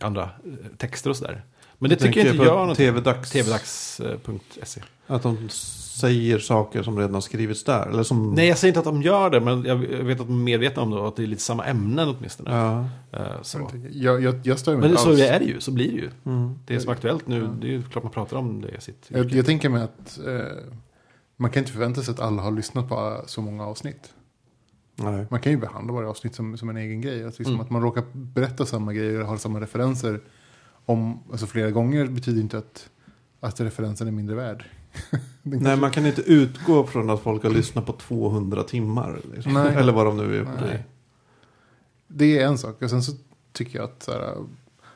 [0.00, 1.32] andra eh, texter och sådär.
[1.34, 1.42] Men
[1.78, 2.76] Men det tycker jag inte gör något.
[2.76, 3.30] TV-dags.
[3.30, 4.80] tvdags.se.
[5.06, 7.86] Att de säger saker som redan har skrivits där.
[7.86, 8.34] Eller som...
[8.34, 10.82] Nej, jag säger inte att de gör det, men jag vet att de är medvetna
[10.82, 12.50] om det och att det är lite samma ämnen åtminstone.
[12.56, 12.84] Ja.
[13.18, 13.70] Eh, Så.
[13.90, 15.20] Jag, jag, jag stör mig Men så alls.
[15.20, 16.10] är det ju, så blir det ju.
[16.26, 16.58] Mm.
[16.66, 19.04] Det som är aktuellt nu, det är ju klart man pratar om det i sitt
[19.08, 20.34] Jag, jag tänker mig att eh,
[21.36, 24.14] man kan inte förvänta sig att alla har lyssnat på så många avsnitt.
[24.96, 25.26] Nej.
[25.30, 27.24] Man kan ju behandla varje avsnitt som, som en egen grej.
[27.24, 27.64] Att, liksom Mm.
[27.66, 30.20] att man råkar berätta samma grejer och har samma referenser
[30.86, 32.90] om, alltså flera gånger betyder inte att,
[33.40, 34.64] att referensen är mindre värd.
[35.42, 39.20] Nej, kanske- man kan inte utgå från att folk har lyssnat på 200 timmar.
[39.34, 39.56] Liksom.
[39.76, 40.44] Eller vad de nu är i.
[40.60, 40.84] Nej.
[42.08, 42.82] Det är en sak.
[42.82, 43.12] Och sen så
[43.52, 44.34] tycker jag att så här,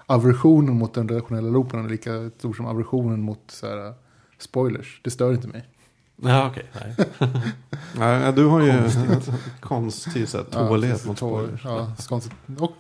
[0.07, 3.95] aversionen mot den redaktionella loopen är lika stor som aversionen mot så här,
[4.39, 5.01] spoilers.
[5.05, 5.69] Det stör inte mig.
[6.23, 6.67] Ja, okej.
[6.73, 7.07] nej.
[7.97, 8.73] Nej, du har ju
[9.61, 11.65] konstig så här, tålighet Ja, mot spoilers.
[11.65, 12.33] Ja, konstigt.
[12.59, 12.73] Och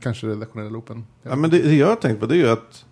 [0.00, 1.06] kanske redaktionella loopen.
[1.22, 2.84] Ja, men det, det jag har tänkt på det är ju att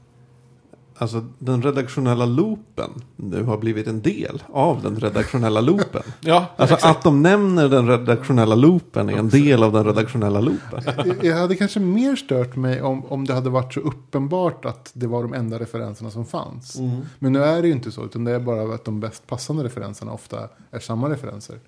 [0.99, 6.03] alltså, den redaktionella loopen nu har blivit en del av den redaktionella loopen.
[6.21, 6.97] Ja, Alltså exakt.
[6.97, 10.83] att de nämner den redaktionella loopen är en del av den redaktionella loopen.
[11.23, 15.07] Jag- hade kanske mer stört mig om, om det hade varit så uppenbart att det
[15.07, 16.77] var de enda referenserna som fanns.
[17.19, 19.65] Men nu är det ju inte så, utan det är bara att de bäst passande
[19.65, 21.59] referenserna ofta är samma referenser.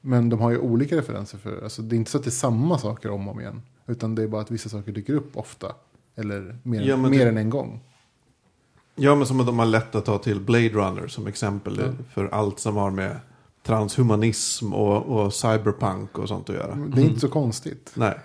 [0.00, 2.32] Men de har ju olika referenser för, alltså det är inte så att det är
[2.32, 3.62] samma saker om och om igen.
[3.86, 5.66] Utan det är bara att vissa saker dyker upp ofta.
[6.16, 7.80] Eller mer, Ja, mer det- än en gång.
[8.94, 12.04] Ja, men som att de har lätt att ta till Blade Runner som exempel Ja.
[12.14, 13.16] för allt som har med
[13.62, 16.74] transhumanism och, och cyberpunk och sånt att göra.
[16.74, 17.90] Det är inte så konstigt.
[17.94, 18.18] Nej.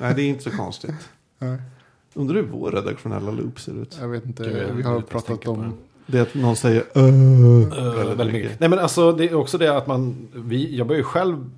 [0.00, 1.08] Nej, det är inte så konstigt.
[1.38, 1.58] Nej,
[2.14, 3.96] Undrar hur vår redaktionella loop ser ut.
[4.00, 5.72] jag vet inte, Gud, vi har pratat om...
[6.06, 6.18] det.
[6.18, 8.60] Är att någon säger "Öh", Eh, väldigt väldigt mycket.
[8.60, 11.50] Nej men alltså det är också det att man, vi, jag börjar ju själv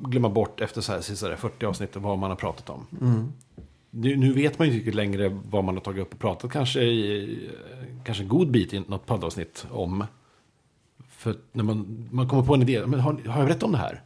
[0.00, 2.86] glömma bort efter så här, sista 40 avsnitt vad man har pratat om.
[3.00, 3.32] Mm.
[3.96, 6.80] Nu, nu vet man ju inte längre vad man har tagit upp och pratat kanske
[6.80, 7.50] i
[8.04, 10.04] kanske en god bit i något poddavsnitt om.
[11.08, 13.78] För när man, man kommer på en idé, men har, har jag berättat om det
[13.78, 14.02] här?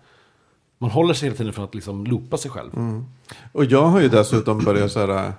[0.79, 2.77] Man håller sig hela tiden från att liksom loopa sig själv.
[2.77, 3.05] Mm.
[3.53, 5.33] Och jag har ju dessutom börjat så här.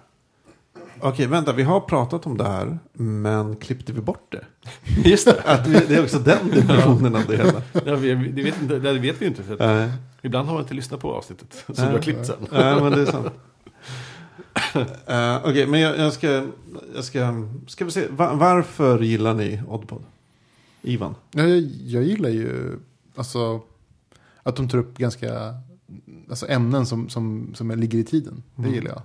[1.02, 4.46] Okej, vänta, vi har pratat om det här, men klippte vi bort det?
[5.10, 5.42] Just det.
[5.46, 7.62] Att vi, det är också den dimensionen av det hela.
[7.86, 9.44] Ja, vi, det, vet det vet vi ju inte.
[9.44, 11.86] För att Nej, ibland har man inte lyssnat på avsnittet som Nej.
[11.86, 12.48] du har klippt sen.
[12.52, 13.28] Nej, men det är sant.
[14.76, 16.48] Uh, Okej, men jag, jag ska,
[16.96, 20.04] jag ska, ska vi se, Va- varför gillar ni Oddpod?
[20.82, 21.16] Ivan?
[21.32, 22.80] Ja, jag, jag gillar ju
[23.16, 23.62] alltså,
[24.44, 25.54] att de tar upp ganska
[26.30, 28.44] alltså, ämnen som, som, som ligger i tiden.
[28.56, 28.74] Det Mm.
[28.74, 29.02] gillar jag.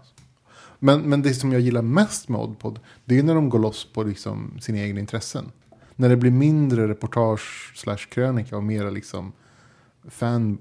[0.79, 3.85] Men, men det som jag gillar mest med Oddpod, det är när de går loss
[3.93, 5.53] på liksom, sina egna intressen.
[5.97, 9.33] När det blir mindre reportage slash krönika och mera liksom
[10.09, 10.59] fan,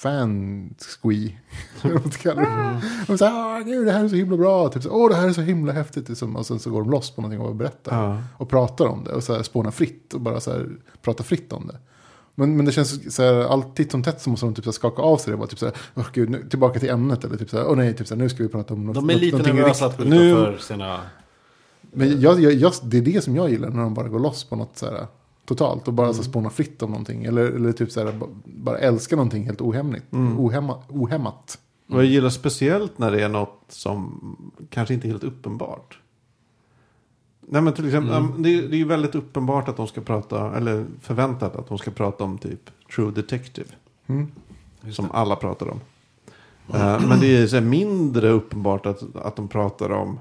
[0.00, 1.38] f- fan squee.
[1.82, 2.80] Eller vad man ska kalla det.
[3.06, 4.68] De säger, ah, gud, det här är så himla bra.
[4.68, 6.08] Typ, så, Åh, det här är så himla häftigt.
[6.08, 6.36] Liksom.
[6.36, 8.18] Och sen så går de loss på någonting och berättar Ja.
[8.38, 10.68] och pratar om det och så här spånar fritt och bara så här
[11.02, 11.78] pratar fritt om det.
[12.34, 14.72] Men, men det känns så här, alltid som tätt så måste de typ så här
[14.72, 15.36] skaka av sig det.
[15.36, 17.24] Bara typ så här, åh gud, nu, tillbaka till ämnet.
[17.24, 18.94] Eller typ så här, åh nej, typ så här, nu ska vi prata om något.
[18.94, 20.20] De är något- lite någonting nervösa att gå riktigt.
[20.20, 21.00] Nu- utanför sina...
[21.92, 24.44] Men jag, jag, jag, det är det som jag gillar när de bara går loss
[24.44, 25.06] på något så här
[25.54, 25.88] totalt.
[25.88, 26.14] Och bara Mm.
[26.16, 27.24] så spånar fritt om någonting.
[27.24, 30.12] Eller, eller typ så här, ba- bara älskar någonting helt ohämligt.
[30.12, 30.40] Mm.
[30.40, 31.58] Ohämma, ohämmat.
[31.88, 34.20] Och jag gillar speciellt när det är något som
[34.70, 35.98] kanske inte är helt uppenbart.
[37.40, 38.42] Nej men till exempel, Mm.
[38.42, 41.90] det, är, det är väldigt uppenbart att de ska prata, eller förväntat att de ska
[41.90, 43.68] prata om typ True Detective.
[44.06, 44.28] Mm.
[44.90, 45.12] Som det.
[45.14, 45.80] alla pratar om.
[46.74, 50.20] Eh, men det är så mindre uppenbart att, att de pratar om,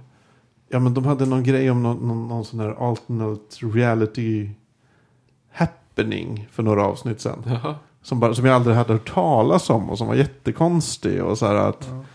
[0.69, 4.49] ja men de hade någon grej om någon, någon, någon sån här alternate reality
[5.99, 7.43] happening för några avsnitt sedan.
[7.45, 7.75] Jaha.
[8.01, 11.23] Som, bara, som jag aldrig hade hört talas om och som var jättekonstig.
[11.23, 12.05] Och så här att, Ja.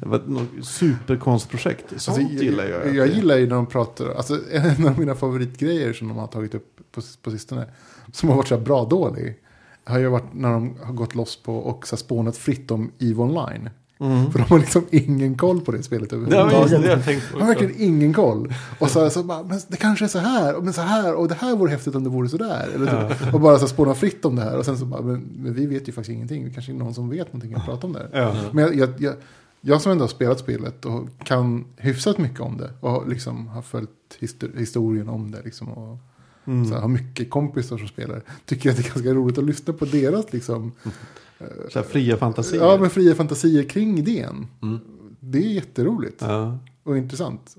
[0.00, 2.00] Det var ett något superkonstprojekt.
[2.00, 2.86] Sånt Alltså, gillar jag.
[2.86, 6.26] Jag, jag gillar ju när de pratar, alltså en av mina favoritgrejer som de har
[6.26, 7.66] tagit upp på, på sistone,
[8.12, 9.36] som har varit så här bra dålig,
[9.84, 13.22] har ju varit när de har gått loss på och så spånat fritt om EVE
[13.22, 13.70] Online.
[14.00, 14.32] Mm.
[14.32, 16.82] För de har liksom ingen koll på det spelet överhuvudtaget.
[16.82, 18.54] det jag tänkte De har verkligen ingen koll.
[18.78, 21.28] Och så, så bara, men det kanske är så här, och men så här, och
[21.28, 22.68] det här vore häftigt om det vore så där.
[22.74, 24.58] Eller typ, Och bara så spåna fritt om det här.
[24.58, 26.44] Och sen så bara, men, men vi vet ju faktiskt ingenting.
[26.44, 28.20] Det kanske är någon som vet någonting att prata om det här.
[28.22, 28.34] Ja.
[28.52, 29.14] Men jag, jag, jag,
[29.60, 32.70] jag som ändå har spelat spelet och kan hyfsat mycket om det.
[32.80, 35.42] Och liksom har följt histor- historien om det.
[35.44, 35.98] Liksom, och
[36.46, 36.66] Mm.
[36.68, 38.22] så här, har mycket kompisar som spelar.
[38.46, 40.72] Tycker att det är ganska roligt att lyssna på deras liksom,
[41.70, 42.62] Så här fria fantasier.
[42.62, 44.46] ja, men fria fantasier kring idén.
[44.62, 44.80] Mm.
[45.20, 46.58] Det är jätteroligt Ja.
[46.82, 47.56] och intressant.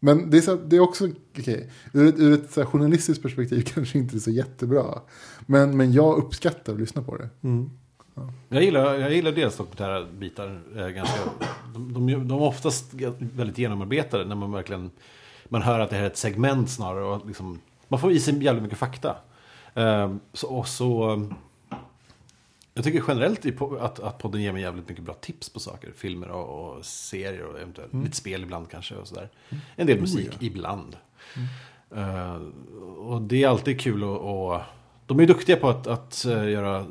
[0.00, 3.22] Men det är, så, det är också, okej, ur ett, ur ett så här, journalistiskt
[3.22, 4.84] perspektiv kanske inte är så jättebra.
[5.46, 7.28] Men, men jag uppskattar att lyssna på det.
[7.42, 7.70] Mm.
[8.48, 11.18] Jag gillar, jag gillar deras dokumentära bitar eh, ganska.
[11.74, 14.90] De, de, de är oftast väldigt genomarbetade när man verkligen
[15.48, 17.04] man hör att det här är ett segment snarare.
[17.04, 19.16] Och liksom, man får i sig jävligt mycket fakta.
[19.74, 21.22] Eh, så, och så...
[22.80, 25.92] Jag tycker generellt att, att podden ger mig jävligt mycket bra tips på saker.
[25.96, 29.28] Filmer och, och serier och eventuellt lite spel ibland kanske och sådär.
[29.76, 30.96] En del musik ibland.
[31.94, 32.34] Eh,
[32.98, 34.20] och det är alltid kul att...
[34.20, 34.60] Och,
[35.06, 36.86] de är duktiga på att, att eh, göra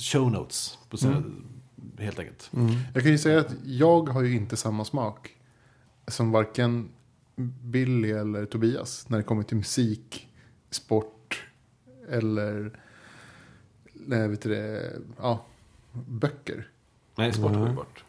[0.00, 0.78] show notes.
[0.90, 1.22] På sina,
[1.98, 2.50] Helt enkelt.
[2.94, 5.36] Jag kan ju säga att jag har ju inte samma smak
[6.08, 6.88] som varken
[7.62, 10.28] Billy eller Tobias när det kommer till musik,
[10.70, 11.46] sport
[12.08, 12.78] eller
[14.06, 15.44] nej, vet du det, ja,
[15.92, 16.68] böcker.
[17.16, 18.04] Nej, sport går ju bort.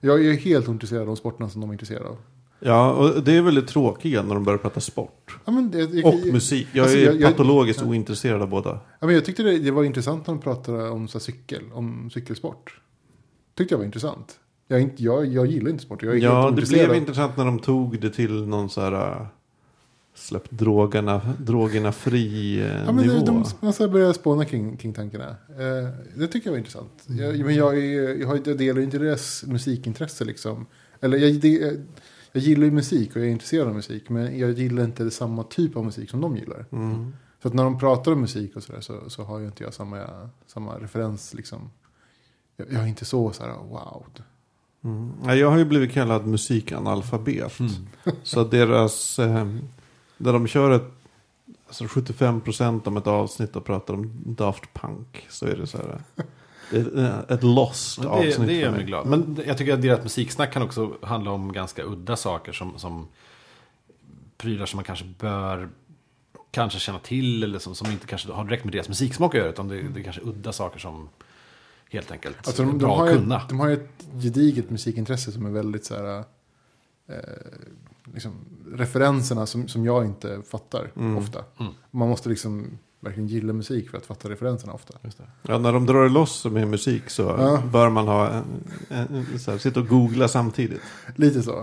[0.00, 2.16] Jag är helt ointresserad av sporterna som de är intresserade av.
[2.60, 5.38] Ja, och det är väldigt tråkiga när de börjar prata sport.
[5.44, 6.68] Ja, men det, jag, Och jag- musik.
[6.72, 8.80] Jag alltså, är jag- jag- patologiskt ointresserad av båda.
[9.00, 11.62] Ja, men jag tyckte det, det var intressant när de pratade om så här, cykel,
[11.72, 12.80] om cykelsport.
[13.54, 14.40] Tyckte jag var intressant.
[14.68, 16.02] Jag, inte, jag, jag gillar inte sport.
[16.02, 19.26] Jag är helt Ja, det blev intressant när de tog det till någon så här...
[20.16, 23.24] äh, Släpp drogerna, drogerna fri eh, Ja, men nivå.
[23.26, 23.44] de,
[23.78, 25.28] de började spåna kring, kring tankarna.
[25.28, 27.02] Eh, det tycker jag var intressant.
[27.06, 30.66] Jag, men jag, är, jag, har, jag delar inte deras musikintresse liksom.
[31.00, 31.80] Eller jag, det,
[32.32, 34.08] jag gillar ju musik och jag är intresserad av musik.
[34.08, 36.64] Men jag gillar inte samma typ av musik som de gillar.
[36.72, 37.12] Mm.
[37.42, 39.74] Så att när de pratar om musik och sådär så, så har ju inte jag
[39.74, 41.70] samma, samma referens liksom.
[42.56, 44.04] Jag, jag är inte så så här wow.
[44.84, 45.12] Mm.
[45.24, 47.60] Ja, jag har ju blivit kallad musikanalfabet.
[47.60, 47.72] Mm.
[48.22, 49.18] Så deras...
[49.18, 49.46] Eh,
[50.18, 50.92] där de kör ett...
[51.66, 55.26] Alltså 75% om ett avsnitt och pratar om Daft Punk.
[55.28, 56.00] Så är det så här...
[56.70, 58.84] Det är ett lost Men avsnitt det, det för gör mig.
[58.84, 59.06] glad.
[59.06, 63.08] Men jag tycker att deras musiksnack kan också handla om ganska udda saker som, som
[64.36, 65.68] prylar som man kanske bör
[66.50, 69.50] kanske känna till eller som, som inte kanske har direkt med deras musiksmak att göra.
[69.50, 71.08] Utan det, det är kanske udda saker som
[71.90, 73.42] helt enkelt Alltså är de, de, bra har att kunna.
[73.48, 76.18] de har ju ett gediget musikintresse som är väldigt så här...
[77.08, 77.14] Eh,
[78.14, 78.32] liksom,
[78.72, 81.16] referenserna som, som jag inte fattar Mm.
[81.18, 81.44] ofta.
[81.60, 81.72] Mm.
[81.90, 84.98] Man måste liksom verkligen gilla musik för att fatta referenserna ofta.
[85.02, 85.24] Just det.
[85.42, 87.62] Ja, när de drar loss med musik så Ja.
[87.72, 88.44] bör man ha en,
[88.88, 90.80] en, en, så här, sitta och googla samtidigt.
[91.16, 91.58] Lite så.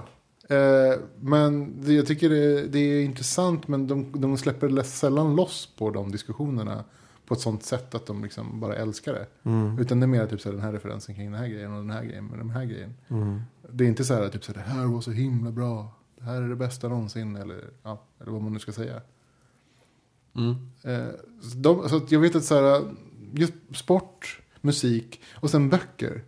[0.50, 5.70] Eh, men det, jag tycker det, det är intressant men de, de släpper sällan loss
[5.78, 6.84] på de diskussionerna
[7.28, 9.28] på ett sånt sätt att de liksom bara älskar det.
[9.50, 9.80] Mm.
[9.80, 11.78] Utan det är mer typ så här, den här referensen kring den här grejen och
[11.78, 12.94] den här grejen med den här grejen.
[13.10, 13.42] Mm.
[13.72, 15.88] Det är inte så här typ så här, det här var så himla bra.
[16.24, 19.02] Här är det bästa någonsin eller, ja, eller vad man nu ska säga.
[20.36, 20.56] Mm.
[20.84, 22.84] Eh, så de, så att jag vet att så här,
[23.34, 26.24] just sport, musik och sen böcker.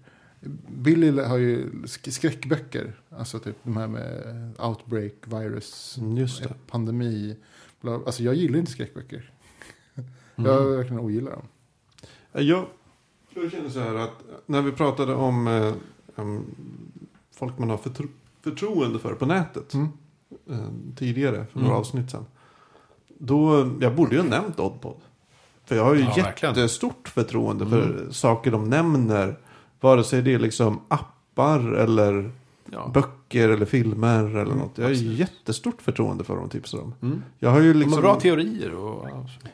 [0.67, 2.99] Billy har ju sk- skräckböcker.
[3.09, 6.27] Alltså typ de här med outbreak, virus, Mm,
[6.67, 7.37] pandemi.
[7.81, 9.31] Bla, alltså jag gillar inte skräckböcker.
[10.37, 10.51] Mm.
[10.51, 11.47] Jag verkligen ogillar dem.
[12.31, 12.67] Jag,
[13.33, 15.73] jag känner så här att när vi pratade om eh,
[16.15, 16.45] em,
[17.31, 18.07] folk man har förtro,
[18.49, 19.87] förtroende för på nätet Mm.
[20.49, 21.79] eh, tidigare, för några Mm.
[21.79, 22.25] avsnitt sedan.
[23.19, 24.97] Då, jag borde ju ha nämnt Oddpod.
[25.65, 28.13] För jag har ju Ja, jättestort förtroende för Mm.
[28.13, 29.39] saker de nämner.
[29.81, 32.31] Vare sig det är liksom appar eller
[32.71, 32.91] Ja.
[32.93, 34.77] böcker eller filmer eller Mm, något.
[34.77, 35.19] Jag har ju absolut.
[35.19, 36.93] jättestort förtroende för dem tipsar om.
[37.01, 37.21] Mm.
[37.39, 37.93] Jag har ju De liksom...
[37.93, 39.07] har bra teorier och...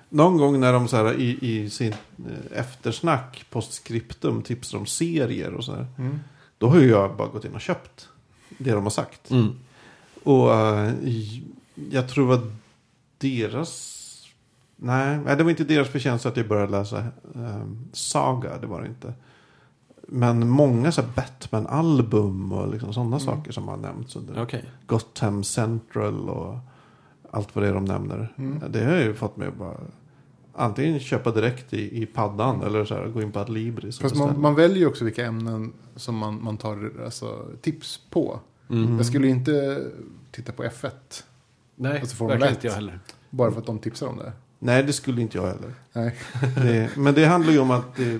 [0.10, 5.54] Någon gång när de så här, i, i sin eh, eftersnack, postskriptum, tipsar om serier
[5.54, 5.88] och så här.
[5.98, 6.20] Mm.
[6.58, 8.10] Då har ju jag bara gått in och köpt
[8.64, 9.32] det de har sagt.
[9.32, 9.48] Mm.
[10.24, 10.50] Och
[11.04, 11.44] j-
[11.92, 12.44] jag tror att
[13.18, 13.98] deras...
[14.76, 16.98] Nej, det var inte deras förtjänst att jag började läsa
[17.36, 18.58] eh, Saga.
[18.58, 19.14] Det var det inte.
[20.08, 24.64] Men många så Batman-album och liksom sådana saker som har nämnts under Okej.
[24.86, 26.58] Gotham Central och
[27.32, 28.34] allt vad det är de nämner.
[28.38, 28.72] Mm.
[28.72, 29.78] Det har ju fått mig att bara
[30.54, 34.56] antingen köpa direkt i, i paddan eller så här, gå in på Adlibris man, man
[34.56, 38.40] väljer ju också vilka ämnen som man, man tar alltså, tips på.
[38.72, 38.98] Mm.
[38.98, 39.84] Jag skulle inte
[40.32, 40.90] titta på F1
[41.76, 42.56] Nej, Alltså verkligen 1.
[42.58, 43.00] inte jag heller.
[43.30, 44.32] bara för att de tipsar om det.
[44.60, 45.74] Nej, det skulle inte jag heller.
[45.94, 46.16] Nej.
[46.56, 48.20] Det, men det handlar ju om att det,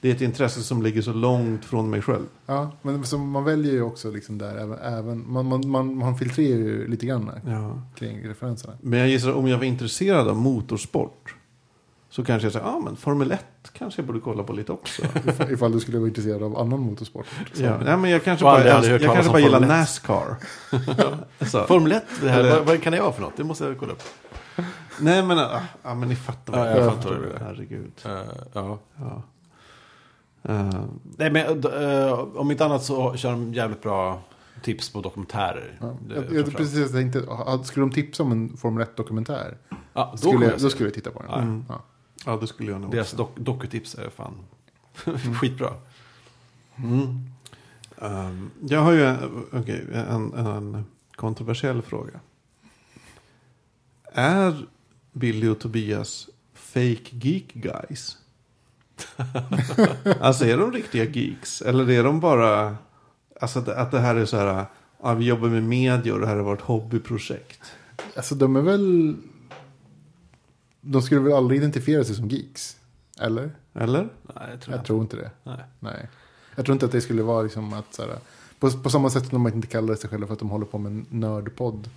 [0.00, 2.26] det är ett intresse som ligger så långt från mig själv.
[2.46, 6.18] Ja, men så man väljer ju också liksom där även, även man, man, man, man
[6.18, 7.82] filtrerar ju lite grann Ja.
[7.96, 8.72] kring referenserna.
[8.80, 11.34] Men jag gissar om jag var intresserad av motorsport
[12.18, 14.72] så kanske jag säger, ja ah, men Formel 1 kanske jag borde kolla på lite
[14.72, 15.02] också.
[15.02, 17.26] If- Ifall du skulle vara intresserad av annan motorsport.
[17.52, 19.78] Så- ja, nej, men jag kanske bara, jag, jag kanske bara gillar Formel 1.
[19.78, 20.36] Nascar.
[21.46, 21.64] så.
[21.66, 23.36] Formel 1, det här, vad, vad kan det vara för något?
[23.36, 24.02] Det måste jag kolla upp.
[25.00, 26.90] Nej men, ah, ah, men ni fattar Ja, jag Ja.
[26.90, 27.44] fattar det.
[27.44, 27.92] Herregud.
[28.06, 28.12] Uh,
[28.52, 28.78] ja.
[28.96, 29.22] Ja.
[30.42, 30.70] Eh,
[31.18, 34.20] Nej, men eh, om inte annat så kör de jävligt bra
[34.62, 35.78] tips på dokumentärer.
[35.80, 35.96] Ja.
[36.08, 39.56] Det- Jag, jag, precis tänkte, ah, skulle de tipsa om en Formel 1-dokumentär?
[39.92, 41.28] Ja, då Skulle, jag, jag då skulle jag titta på den.
[41.30, 41.38] Ja.
[41.38, 41.64] Mm.
[41.68, 41.82] Ja.
[42.26, 44.34] Ja, det skulle jag nog Deras dok dokutips är fan
[45.06, 45.34] Mm.
[45.34, 45.74] skitbra.
[48.00, 50.84] Ehm, jag har ju en, okej, en, en
[51.16, 52.20] kontroversiell fråga.
[54.12, 54.66] är
[55.12, 58.18] Billy och Tobias fake geek guys?
[60.20, 61.62] alltså är de riktiga geeks?
[61.62, 62.76] Eller är de bara,
[63.40, 64.66] alltså att, att det här är så här,
[65.02, 67.60] ja, vi jobbar med media och det här har varit hobbyprojekt.
[68.16, 69.16] Alltså de är väl...
[70.80, 72.76] De skulle väl aldrig identifiera sig som geeks?
[73.20, 73.50] Eller?
[73.74, 74.08] Eller?
[74.22, 74.86] Nej, jag tror Jag inte.
[74.86, 75.30] tror inte det.
[75.42, 75.64] Nej.
[75.80, 76.08] Nej.
[76.56, 78.18] Jag tror inte att det skulle vara liksom att så här,
[78.58, 80.78] på, på samma sätt som de inte kallar sig själva för att de håller på
[80.78, 81.90] med en nördpodd.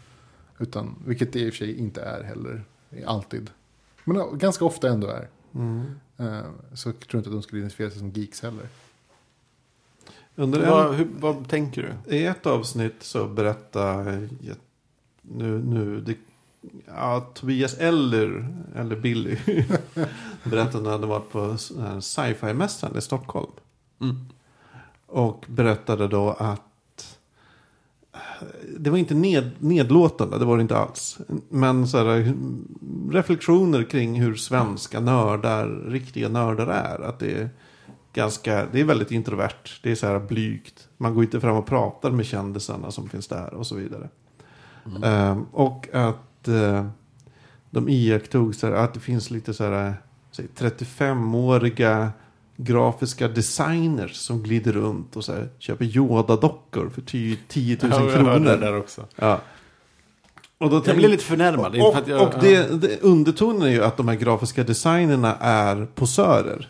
[0.60, 2.64] Utan, vilket det i och för sig inte är heller.
[3.06, 3.50] Alltid.
[4.04, 5.28] Men ja, ganska ofta ändå är.
[5.56, 5.86] Mm.
[6.18, 6.42] Eh,
[6.74, 8.68] så jag tror inte att de skulle identifiera sig som geeks heller.
[10.36, 12.16] Under Vad, hur, vad tänker du?
[12.16, 14.30] I ett avsnitt så berättar
[15.22, 16.16] nu, nu det,
[16.86, 19.38] ja, Tobias eller, eller Billy
[20.44, 21.58] berättade när han hade varit på
[22.02, 23.52] sci-fi-mässan i Stockholm.
[24.02, 24.16] Mm.
[25.06, 26.62] Och berättade då att
[28.78, 31.20] det var inte ned, nedlåtande, det var det inte alls.
[31.50, 32.34] Men så här,
[33.12, 37.02] reflektioner kring hur svenska nördar, riktiga nördar är.
[37.02, 37.50] Att det är
[38.14, 39.80] ganska, det är väldigt introvert.
[39.84, 40.88] Det är så här blygt.
[40.98, 44.10] Man går inte fram och pratar med kändisarna som finns där och så vidare.
[45.04, 46.86] Ehm, och att eh,
[47.70, 49.94] de iakttog så här, att det finns lite så här,
[50.32, 52.12] säg, 35-åriga
[52.58, 58.02] grafiska designers som glider runt och så här, köper Yoda-dockor för 10 10 000 Ja,
[58.04, 58.40] jag kronor.
[58.40, 59.06] det där också.
[59.16, 59.40] Ja.
[60.58, 61.82] Och då Jag blir lite förnärmad.
[61.82, 65.36] och, för att jag, och det, det, undertonen är ju att de här grafiska designerna
[65.40, 66.70] är posörer.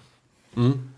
[0.58, 0.90] Mm.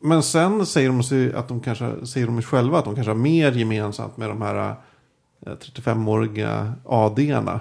[0.00, 3.18] Men sen säger de, sig att de kanske, säger de själva att de kanske har
[3.18, 4.74] mer gemensamt med de här
[5.46, 7.60] eh, 35-åriga AD-arna.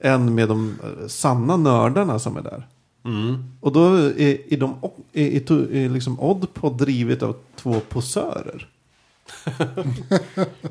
[0.00, 2.66] Än med de eh, sanna nördarna som är där.
[3.04, 3.44] Mm.
[3.60, 4.74] Och då är, är, de,
[5.12, 8.68] är, är, är liksom Oddpod drivet av två posörer.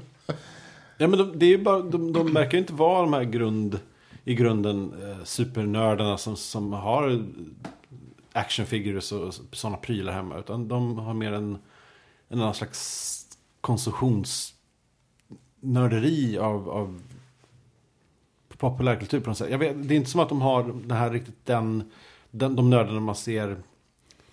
[0.98, 3.80] Ja, men de, det är bara, de, de verkar inte vara de här grund,
[4.24, 7.26] i grunden eh, supernördarna som, som har
[8.34, 10.40] actionfigures och sådana prylar hemma.
[10.40, 11.58] Utan de har mer en,
[12.30, 13.12] en annan slags
[13.62, 17.02] konsumtionsnörderi av, av
[18.58, 19.52] populärkultur på något sätt.
[19.52, 21.92] Jag vet, det är inte som att de har det här riktigt den,
[22.32, 23.58] den de nördarna man ser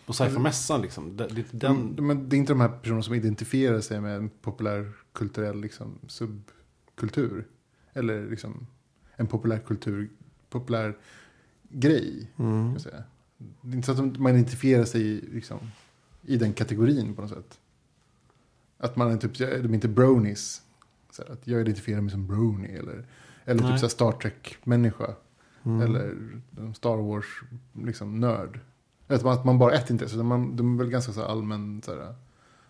[0.07, 1.17] på sci-fi-mässan liksom.
[1.17, 2.07] Det, den, Den...
[2.07, 7.47] Men det är inte de här personerna som identifierar sig med en populärkulturell liksom, subkultur.
[7.93, 8.67] Eller liksom
[9.17, 10.11] en populärkultur,
[10.51, 10.97] populär
[11.69, 12.31] grej.
[12.37, 12.65] Mm.
[12.65, 13.03] kan jag säga.
[13.61, 15.59] Det är inte så att man identifierar sig i, liksom,
[16.23, 17.59] i den kategorin på något sätt.
[18.79, 20.63] Att man är typ, de är inte bronies.
[21.11, 22.69] Så att jag identifierar mig som brony.
[22.69, 23.07] Eller,
[23.45, 23.73] eller Nej.
[23.73, 25.07] typ så Star Trek-människa.
[25.65, 25.81] Mm.
[25.81, 26.15] Eller
[26.75, 27.27] Star Wars
[27.73, 28.61] liksom, nörd.
[29.09, 30.15] Att man, att man bara intresse.
[30.15, 32.15] utan Man, de är väl ganska så allmän så här,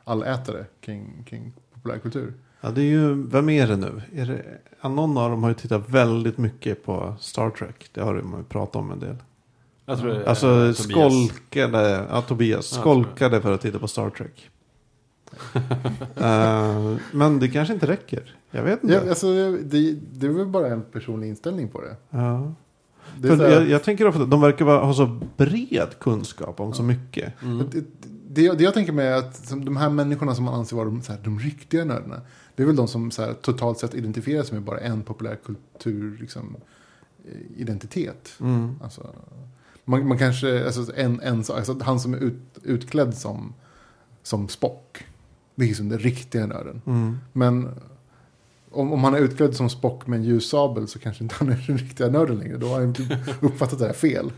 [0.05, 2.35] allätare kring, kring populärkultur.
[2.61, 4.03] Ja, det är ju, vem är det nu?
[4.15, 7.91] Är det, någon av dem har ju tittat väldigt mycket på Star Trek.
[7.93, 9.17] Det har man ju pratat om en del.
[9.87, 10.79] jag tror det är Alltså Tobias.
[10.79, 14.51] skolkade, ja Tobias, Ja, skolkade för att titta på Star Trek.
[16.17, 18.37] Eh, men det kanske inte räcker.
[18.55, 18.95] Jag vet inte.
[18.95, 21.97] Ja, alltså, det, det är väl bara en personlig inställning på det.
[22.11, 22.55] Ja.
[23.19, 26.73] det För jag, jag tänker ofta att de verkar vara, ha så bred kunskap om
[26.75, 27.43] så mycket.
[27.43, 27.59] Mm.
[27.71, 27.85] Det,
[28.29, 31.03] det, det jag tänker mig är att de här människorna som man anser vara de,
[31.03, 32.21] så här, de riktiga nördarna.
[32.55, 36.19] Det är väl de som så här, totalt sett identifierar sig med bara en populärkultur
[36.21, 36.57] liksom,
[37.25, 38.33] eh, identitet.
[38.41, 38.75] Mm.
[38.83, 39.15] Alltså,
[39.85, 43.55] man, man kanske, alltså, en, en, alltså, han som är ut, utklädd som,
[44.23, 45.05] som Spock.
[45.55, 46.83] Det är liksom den riktiga nörden.
[46.87, 47.19] Mm.
[47.33, 47.69] Men
[48.73, 51.65] om, om han är utklädd som Spock med en ljussabel så kanske inte han är
[51.67, 52.57] den riktiga nörden längre.
[52.57, 52.95] Då har han
[53.41, 54.33] uppfattat det här fel.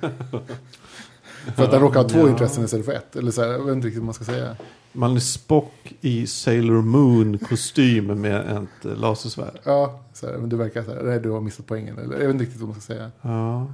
[1.57, 2.29] För att han råkar ha två Ja.
[2.29, 3.17] intressen istället för ett.
[3.17, 4.57] Eller så här, jag vet inte riktigt vad man ska säga.
[4.93, 9.59] Man är Spock i Sailor Moon kostym med ett lasersvärd.
[9.65, 11.99] Ja, så här, men du verkar så här, nej du har missat poängen.
[11.99, 13.11] Eller, jag vet inte riktigt vad man ska säga.
[13.23, 13.73] Ja.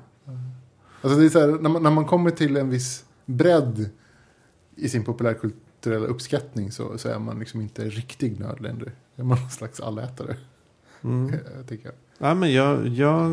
[1.02, 3.90] Alltså det är så här, när man, när man kommer till en viss bredd
[4.76, 8.92] i sin populärkulturella uppskattning så, så är man liksom inte riktig nörd längre.
[9.20, 10.36] Är man någon slags allätare,
[11.04, 11.34] Mm.
[11.56, 11.92] jag tycker.
[12.18, 13.30] Ja, men jag, jag,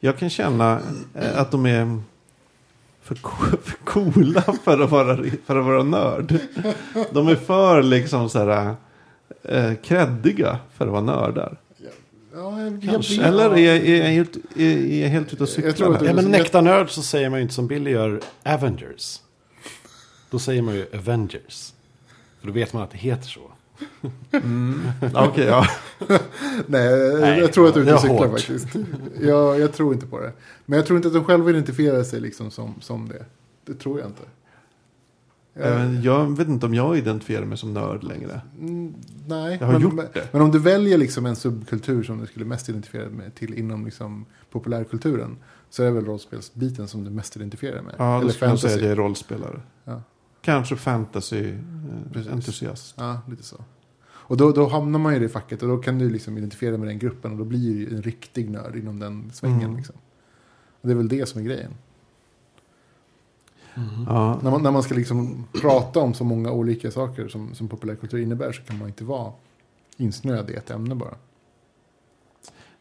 [0.00, 0.80] jag kan känna
[1.14, 2.00] eh, att de är
[3.02, 6.38] för, co- för coola för att, vara, för att vara nörd.
[7.12, 8.74] De är för liksom så här
[9.42, 11.56] eh, kreddiga för att vara nördar.
[12.34, 13.14] Ja, jag, Kanske.
[13.14, 15.98] jag, Eller är jag, är jag, helt, är, är jag helt ute och Jag cyklar?
[16.04, 19.20] Ja, men en Jag- äkta nörd så säger man ju inte som Billy gör Avengers.
[20.30, 21.72] Då säger man ju Avengers.
[22.40, 23.50] För då vet man att det heter så.
[24.32, 24.80] Mm.
[25.14, 25.66] Okej, ja.
[26.66, 28.30] Nej, jag- Nej, jag tror att du var cyklar hårt.
[28.40, 28.68] faktiskt.
[29.20, 30.32] Jag, jag tror inte på det.
[30.66, 33.24] Men jag tror inte att de själva identifierar sig liksom som, som det.
[33.66, 34.22] Det tror jag inte.
[35.56, 38.40] Även Jag vet inte om jag identifierar mig som nörd längre.
[38.60, 38.94] Mm,
[39.26, 40.28] nej, Jag har men, gjort men, det.
[40.32, 43.84] men om du väljer liksom en subkultur som du skulle mest identifiera med till inom
[43.84, 45.36] liksom populärkulturen.
[45.70, 47.94] Så är det väl rollspelsbiten som du mest identifierar med.
[47.98, 48.84] Ja, då Eller skulle jag säga att fantasy.
[48.84, 49.60] jag är rollspelare.
[49.84, 50.02] Ja.
[50.44, 52.94] Kanske fantasy-entusiast.
[52.96, 53.56] Ja, lite så.
[54.06, 56.70] Och då, då hamnar man ju i det facket och då kan du liksom identifiera
[56.70, 59.62] dig med den gruppen och då blir du ju en riktig nörd inom den svängen.
[59.62, 59.76] Mm.
[59.76, 59.94] Liksom.
[60.80, 61.70] Och det är väl det som är grejen.
[64.08, 64.38] Ja.
[64.42, 68.18] När man, när man ska liksom prata om så många olika saker som, som populärkultur
[68.18, 69.32] innebär så kan man inte vara
[69.96, 71.14] insnöad i ett ämne bara.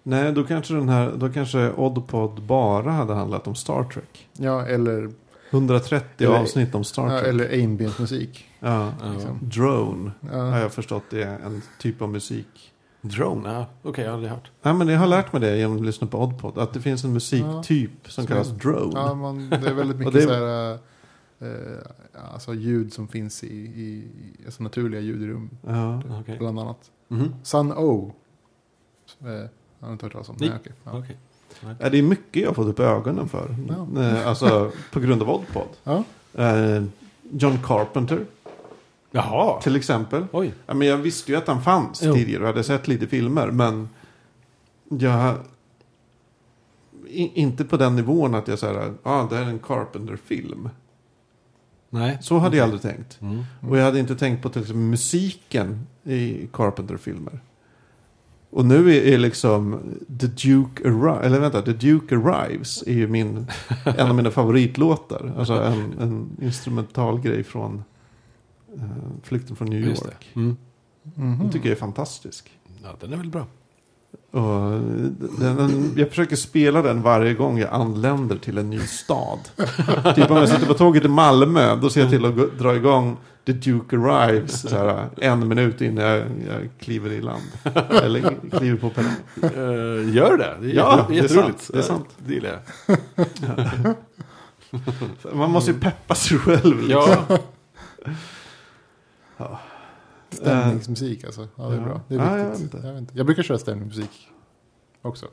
[0.03, 4.29] Nej, då kanske den här, då kanske Oddpod bara hade handlat om Star Trek.
[4.33, 5.11] Ja, eller,
[5.53, 7.29] 130 Eller- avsnitt om Star ja, Trek.
[7.29, 8.45] eller ambient musik.
[8.59, 8.93] Ja.
[9.01, 9.13] Ja.
[9.13, 9.39] Liksom.
[9.41, 12.69] Drone har Ja, jag förstått det är en typ av musik.
[13.01, 13.53] Drone?
[13.53, 14.51] Ja, okej, jag har aldrig hört.
[14.61, 16.57] Nej, men jag har lärt mig det genom att lyssna på Oddpod.
[16.57, 18.91] Att det finns en musiktyp som Så- kallas drone.
[18.99, 20.73] ja man, det är väldigt mycket det- så här,
[21.39, 24.07] eh, alltså ljud som finns i, i,
[24.41, 25.49] i alltså naturliga ljud i rum.
[25.67, 26.01] Ja.
[26.21, 26.37] Okej.
[26.37, 26.91] Bland annat.
[27.07, 27.35] Mhm.
[27.43, 28.13] Sun O.
[29.21, 29.49] Eh, jag
[29.87, 30.35] har inte hört talas om.
[30.39, 30.51] Nej.
[30.59, 30.73] Okej.
[30.83, 30.97] ja.
[30.99, 31.17] Okej.
[31.79, 33.55] Ja, det är mycket jag har fått upp ögonen för.
[33.69, 34.01] Ja.
[34.01, 35.67] Eh, Alltså på grund av Oddpod.
[35.83, 36.03] Ja.
[36.33, 36.83] Eh,
[37.31, 38.25] John Carpenter
[39.11, 39.61] Jaha.
[39.61, 40.25] till exempel.
[40.31, 40.53] Oj.
[40.65, 42.13] Ja, men jag visste ju att han fanns Jo.
[42.13, 43.47] tidigare och hade sett lite filmer.
[43.51, 43.89] Men
[44.89, 45.35] jag...
[47.07, 50.69] I, inte på den nivån att jag säger att ah, det här är en Carpenter-film.
[51.89, 52.17] Nej.
[52.21, 53.21] Så hade jag aldrig tänkt.
[53.21, 53.43] Mm.
[53.69, 57.39] Och jag hade inte tänkt på till exempel musiken i Carpenter-filmer.
[58.53, 59.79] Och nu är, är liksom
[60.19, 63.47] The Duke Arrives, eller vänta, The Duke Arrives är ju min,
[63.85, 65.33] en av mina favoritlåtar.
[65.37, 67.83] Alltså en, en instrumental grej från
[68.75, 68.83] eh,
[69.23, 70.05] Flykten från New Just.
[70.05, 70.31] York.
[70.33, 70.57] Mm.
[71.15, 71.39] Mhm.
[71.39, 72.51] Den tycker jag är fantastisk.
[72.83, 73.45] Ja, den är väl bra.
[74.31, 74.71] Och
[75.39, 79.39] den, den, jag försöker spela den varje gång jag anländer till en ny stad.
[80.15, 82.75] typ om jag sitter på tåget i Malmö, då ser jag till att gå, dra
[82.75, 87.43] igång The Duke Arrives så här, en minut innan jag, jag kliver i land.
[88.03, 89.17] Eller kliver på perrongen.
[89.59, 90.57] Uh, gör det?
[90.61, 92.07] Det Ja, det är sant, det är sant.
[92.17, 93.95] Det gillar jag.
[95.35, 96.81] Man måste ju peppa sig själv.
[96.81, 97.37] liksom.
[99.37, 99.59] Ja,
[100.29, 101.47] Stämningsmusik alltså.
[101.55, 101.83] Ja, det är Ja.
[101.85, 102.01] bra.
[102.07, 102.63] Det är Ja, jag viktigt.
[102.63, 102.87] vet inte.
[102.87, 103.13] jag, vet inte.
[103.17, 104.27] jag brukar köra stämningsmusik
[105.01, 105.25] också.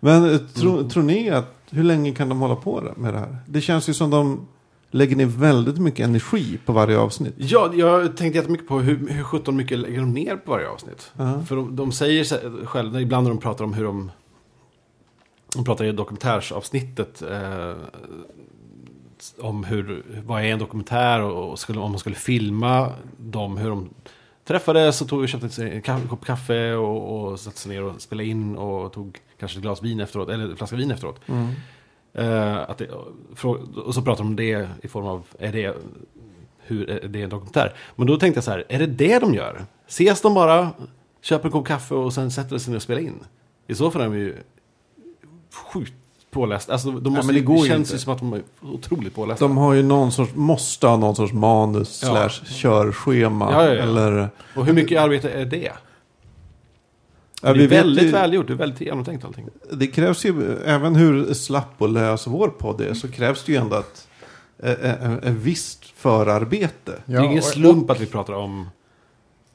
[0.00, 3.36] Men eh, tro, tror ni att, hur länge kan de hålla på med det här?
[3.46, 4.48] Det känns ju som de
[4.90, 7.34] lägger ner väldigt mycket energi på varje avsnitt.
[7.36, 11.12] ja, jag tänkte jättemycket på hur, hur 17 mycket lägger de ner på varje avsnitt.
[11.16, 11.42] Ja.
[11.42, 14.10] För de, de säger själva, ibland när de pratar om hur de...
[15.54, 17.74] De pratar i dokumentärsavsnittet eh,
[19.38, 23.68] om hur, vad är en dokumentär och, och skulle, om man skulle filma dem, hur
[23.68, 23.90] de
[24.44, 28.56] träffades och tog köpte en kopp kaffe och, och satte sig ner och spelade in
[28.56, 31.20] och tog kanske ett glas vin efteråt, eller en flaska vin efteråt.
[31.26, 31.46] Mm.
[32.14, 32.88] Eh, att det,
[33.86, 35.76] och så pratar de om det i form av, är det,
[36.58, 37.74] hur är det en dokumentär?
[37.96, 39.64] Men då tänkte jag så här, är det det de gör?
[39.88, 40.70] Ses de bara,
[41.22, 43.24] köper en kopp kaffe och sen sätter sig ner och spelar in?
[43.66, 44.36] I så fall är de ju
[45.72, 45.92] sjukt
[46.30, 46.72] pålästa.
[46.72, 47.92] Alltså, de måste, men det det, ju känns inte.
[47.94, 49.44] ju som att de är otroligt pålästa.
[49.44, 52.08] De har ju någon sorts, måste ha någon sorts manus Ja.
[52.28, 53.52] slash körschema.
[53.52, 53.82] Ja, ja.
[53.82, 55.72] Eller, Och hur mycket arbete är det?
[57.40, 59.48] Ja, det vi är väldigt ju, välgjort, det är väldigt genomtänkt allting.
[59.72, 63.58] Det krävs ju, även hur slapp och lös vår podd är, så krävs det ju
[63.58, 64.06] ändå att
[64.62, 66.92] ett visst förarbete.
[67.06, 68.68] det är ingen och- slump att vi pratar om,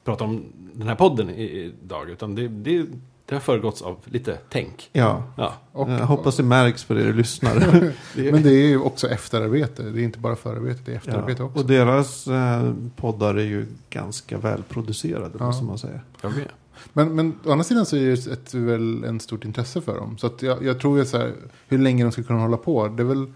[0.04, 2.86] pratar om den här podden i- idag, utan det, det,
[3.26, 4.90] det har föregåtts av lite tänk.
[4.92, 5.22] Ja.
[5.36, 5.54] Ja.
[5.72, 7.92] Och, Jag hoppas det märks för er lyssnare.
[8.14, 9.82] Men det är ju också efterarbete.
[9.82, 11.46] Det är inte bara förarbete, det är efterarbete ja.
[11.46, 11.58] också.
[11.60, 15.46] Och deras eh, poddar är ju ganska välproducerade, Ja.
[15.46, 16.00] måste man säga.
[16.22, 16.48] jag vet.
[16.92, 20.18] Men, men å andra sidan så är det ett, väl en stort intresse för dem.
[20.18, 21.32] Så att jag, jag tror ju så här,
[21.68, 22.88] hur länge de ska kunna hålla på.
[22.88, 23.32] Det är väl,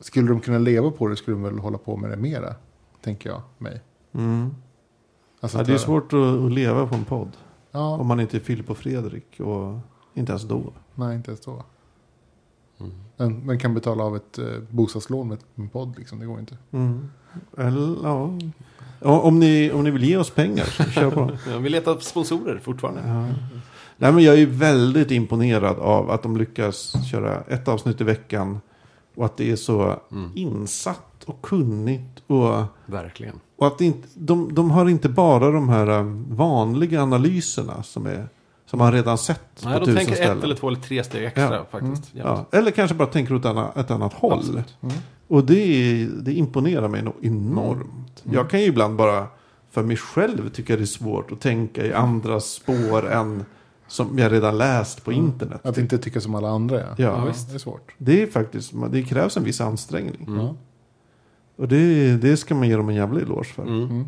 [0.00, 2.54] skulle de kunna leva på det skulle de väl hålla på med det mera.
[3.02, 3.82] Tänker jag mig.
[4.12, 4.54] Mm.
[5.40, 7.32] Alltså Ja, att- det är svårt att, att leva på en podd.
[7.70, 9.40] Ja, Om man inte är Filip och Fredrik.
[9.40, 9.78] Och
[10.14, 10.72] inte ens då.
[10.94, 11.62] nej inte ens då.
[12.80, 12.92] Mm.
[13.16, 16.18] Men, men kan betala av ett eh, bostadslån med en podd liksom.
[16.18, 16.56] Det går inte.
[16.70, 17.10] Mm.
[17.56, 18.38] Eller, ja.
[19.02, 21.30] Om ni, om ni vill ge oss pengar, så kör på.
[21.50, 23.00] Ja, vi letar sponsorer fortfarande.
[23.06, 23.26] Ja.
[23.98, 28.60] Nej, men jag är väldigt imponerad av att de lyckas köra ett avsnitt i veckan.
[29.16, 30.30] Och att det är så Mm.
[30.34, 32.22] insatt och kunnigt.
[32.26, 33.40] Och, Verkligen.
[33.58, 38.28] och att inte, de, de har inte bara de här um, vanliga analyserna som, är,
[38.66, 40.38] som man redan sett Nej, på de tusen tänker ställen.
[40.38, 41.66] ett eller två eller tre steg extra Ja.
[41.70, 42.10] faktiskt.
[42.12, 42.46] Ja.
[42.52, 44.32] Eller kanske bara tänker åt ett annat håll.
[44.38, 44.76] Absolut.
[44.82, 44.94] Mm.
[45.28, 48.22] Och det, det imponerar mig nog enormt.
[48.24, 48.34] Mm.
[48.36, 49.26] Jag kan ju ibland bara
[49.70, 53.44] för mig själv tycka det är svårt att tänka i andra spår än
[53.88, 55.60] som jag redan läst på internet.
[55.66, 56.80] Att inte tycka som alla andra.
[56.80, 57.48] Ja, Ja, ja visst.
[57.48, 57.94] det är svårt.
[57.98, 60.24] Det är faktiskt, det krävs en viss ansträngning.
[60.28, 60.46] Mm.
[61.56, 63.62] Och det, det ska man ge dem en jävla eloge för.
[63.62, 63.82] Mm.
[63.82, 64.04] Mm.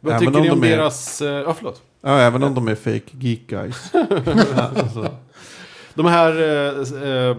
[0.00, 1.22] Vad Även tycker om ni om de är- deras...
[1.22, 1.82] eh, Ja, förlåt.
[2.00, 3.90] Ja, även om de är fake geek guys.
[4.56, 5.08] alltså,
[5.94, 7.36] De här eh, eh,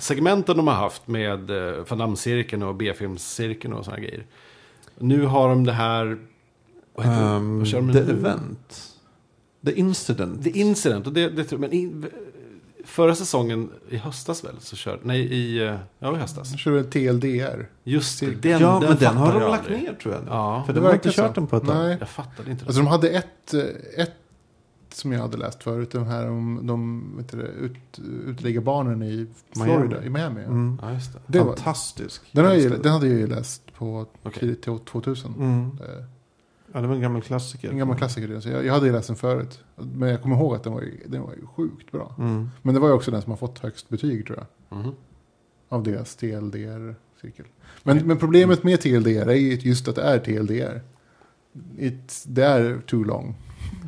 [0.00, 4.26] segmenten de har haft med eh, Van Damme-cirkeln och B-filmscirkeln och sådana grejer.
[4.98, 6.18] Nu har de det här...
[6.94, 7.26] Vad heter det?
[7.36, 8.10] um, Vad kör de the nu?
[8.12, 8.86] event.
[9.66, 10.44] The incident.
[10.44, 11.06] The Incident.
[11.06, 12.06] Och det, det, tror jag- men in,
[12.84, 14.98] förra säsongen, i höstas väl, så körde...
[15.02, 15.66] Nej, i...
[15.66, 16.50] eh, Ja, i höstas.
[16.50, 17.68] Jag kör väl TLDR.
[17.84, 18.26] Just det.
[18.42, 20.22] Den, ja, men den har de lagt ner tror jag.
[20.28, 21.40] Ja, För de har inte kört så.
[21.40, 21.74] den på ett tag.
[21.76, 21.96] Nej.
[22.00, 22.68] jag fattade inte det.
[22.68, 23.60] Alltså de hade ett, eh,
[24.02, 24.14] ett
[24.94, 25.90] som jag hade läst förut.
[25.90, 30.06] De här om de det, ut, utlägger barnen i Florida, Miami.
[30.06, 30.44] i Miami.
[30.44, 30.78] Mm.
[30.82, 31.18] Ja, just det.
[31.26, 32.22] Det var, Fantastisk.
[32.32, 34.40] den, har jag, den hade jag ju läst på Okej.
[34.40, 35.34] tidigt till 2000.
[35.34, 35.60] Mm.
[35.80, 36.04] Eh,
[36.72, 37.70] Ja, det var en gammal klassiker.
[37.70, 38.40] En gammal klassiker.
[38.40, 39.60] Så jag, jag hade ju läst den förut.
[39.76, 42.14] Men jag kommer ihåg att den var, den var ju sjukt bra.
[42.18, 42.50] Mm.
[42.62, 44.78] Men det var ju också den som har fått högst betyg tror jag.
[44.78, 44.92] Mhm.
[45.68, 47.46] Av deras TLDR-cirkel.
[47.82, 50.80] Men, men problemet med TLDR är ju just att det är TLDR.
[51.78, 53.34] It, det är too long.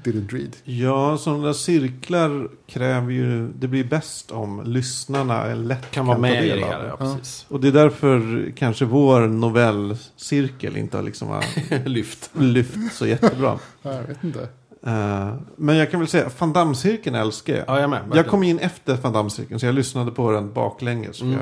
[0.05, 0.57] Didn't read.
[0.65, 3.49] Ja, sådana där cirklar kräver ju...
[3.49, 7.17] Det blir bäst om lyssnarna är lätt Kan vara med i det ja, Ja.
[7.49, 11.41] Och det är därför kanske vår novellcirkel inte har liksom
[11.85, 12.31] Lyft.
[12.39, 13.59] lyft så jättebra.
[13.83, 14.49] Ja, Jag vet inte.
[14.87, 17.65] Eh, men jag kan väl säga, Van Damme-cirkeln älskar jag.
[17.67, 18.01] Ja, jag med.
[18.15, 21.21] jag kom in efter Van Damme-cirkeln så jag lyssnade på den baklänges.
[21.23, 21.39] Mm.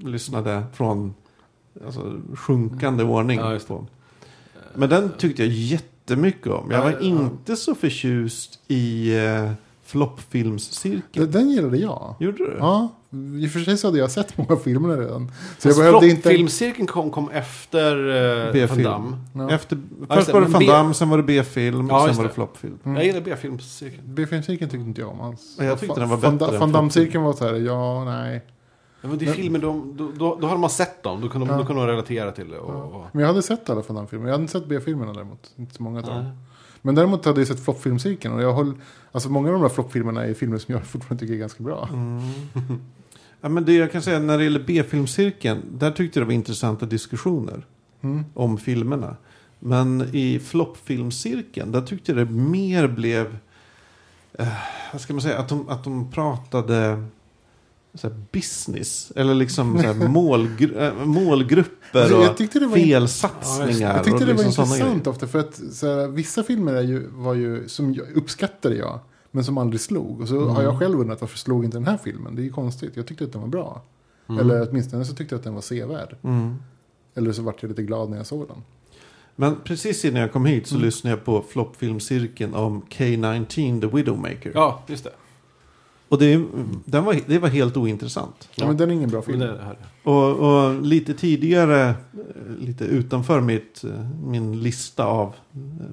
[0.00, 1.14] Jag lyssnade från
[1.86, 3.38] alltså, sjunkande ordning.
[3.38, 3.74] Ja, just det.
[3.74, 3.86] på.
[4.74, 5.52] Men den tyckte jag
[6.10, 6.70] jättemycket om.
[6.70, 9.50] Jag Ja, var inte så förtjust i uh,
[9.84, 11.02] floppfilmscirkeln.
[11.12, 12.14] Den, den gillade jag.
[12.20, 12.56] Gjorde du?
[12.58, 12.88] Ja,
[13.42, 15.32] i och för sig så hade jag sett många filmer redan.
[15.58, 16.28] Så jag Fast behövde inte...
[16.30, 18.82] Filmcirkeln kom, kom efter uh, Van B-film.
[18.82, 19.16] Damme.
[19.34, 19.50] Ja.
[19.50, 19.78] Efter,
[20.08, 22.24] Ja, först var det Van B- Damme, sen var det B-film, Ja, och sen var
[22.24, 22.78] det floppfilm.
[22.84, 22.96] Mm.
[22.96, 24.02] Jag gillar B-filmscirkeln.
[24.14, 25.56] B-filmcirkeln tyckte inte jag om alls.
[25.58, 26.72] Ja, jag tyckte den var Van- bättre Van.
[26.72, 28.42] Damme-cirkeln var så här, ja, nej.
[29.00, 31.20] Ja, men det är Men- filmer, de, då, då, då hade man sett dem.
[31.20, 31.56] Då kunde, Ja.
[31.58, 32.58] då kunde man relatera till det.
[32.58, 34.26] Och, och, Men jag hade sett alla Van Damme-filmer.
[34.26, 35.52] Jag hade inte sett B-filmerna däremot.
[35.56, 36.30] Inte så många av dem.
[36.82, 38.34] Men däremot hade jag sett floppfilmscirkeln.
[38.34, 38.74] Och jag höll,
[39.12, 41.88] alltså många av de här floppfilmerna är filmer som jag fortfarande tycker är ganska bra.
[41.92, 42.20] Mm.
[43.40, 46.34] ja, men det jag kan säga när det gäller B-filmscirkeln, där tyckte jag det var
[46.34, 47.66] intressanta diskussioner
[48.02, 48.24] Mm.
[48.34, 49.16] om filmerna.
[49.58, 53.38] Men i floppfilmscirkeln, där tyckte jag det mer blev,
[54.38, 54.48] eh,
[54.92, 57.04] vad ska man säga, att de, att de pratade
[57.98, 59.12] så här, business.
[59.16, 63.94] Eller liksom så här, målgru- äh, målgrupper Alltså, och jag tyckte det var felsatsningar.
[63.96, 65.26] Jag tyckte och det var liksom sådana intressant ofta.
[65.26, 69.00] För att så här, vissa filmer är ju, var ju, som jag, uppskattade jag.
[69.30, 70.20] Men som aldrig slog.
[70.20, 70.48] Och så Mm.
[70.48, 72.34] har jag själv undrat varför slog inte den här filmen?
[72.36, 72.92] Det är ju konstigt.
[72.94, 73.82] Jag tyckte att den var bra.
[74.28, 74.40] Mm.
[74.40, 76.16] Eller åtminstone så tyckte jag att den var sevärd.
[76.22, 76.56] Mm.
[77.14, 78.56] Eller så vart jag lite glad när jag såg den.
[79.36, 80.84] Men precis innan jag kom hit så Mm.
[80.86, 84.52] lyssnade jag på floppfilmscirkeln om K-19 The Widowmaker.
[84.54, 85.10] Ja, just det.
[86.08, 86.44] Och det,
[86.84, 88.48] den var, det var helt ointressant.
[88.54, 88.66] Ja.
[88.66, 89.38] men den är ingen bra film.
[89.38, 89.76] det är det här.
[90.02, 91.94] Och, och lite tidigare,
[92.58, 93.84] lite utanför mitt,
[94.24, 95.34] min lista av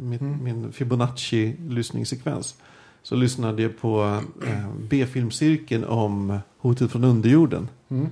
[0.01, 0.43] mitt, Mm.
[0.43, 2.55] min Fibonacci-lyssningssekvens.
[3.03, 7.69] Så lyssnade jag på eh, B-filmcirkeln om Hotet från underjorden.
[7.89, 8.07] Mm.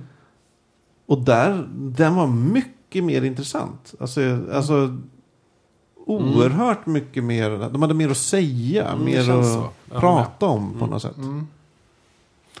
[1.06, 3.94] Och där, den var mycket mer intressant.
[4.00, 4.20] Alltså,
[4.52, 4.96] alltså
[6.06, 7.50] oerhört mycket mer.
[7.72, 9.68] De hade mer att säga, Mm, mer att så.
[9.88, 10.90] Prata om på Mm.
[10.90, 11.16] något sätt.
[11.16, 11.46] Mm.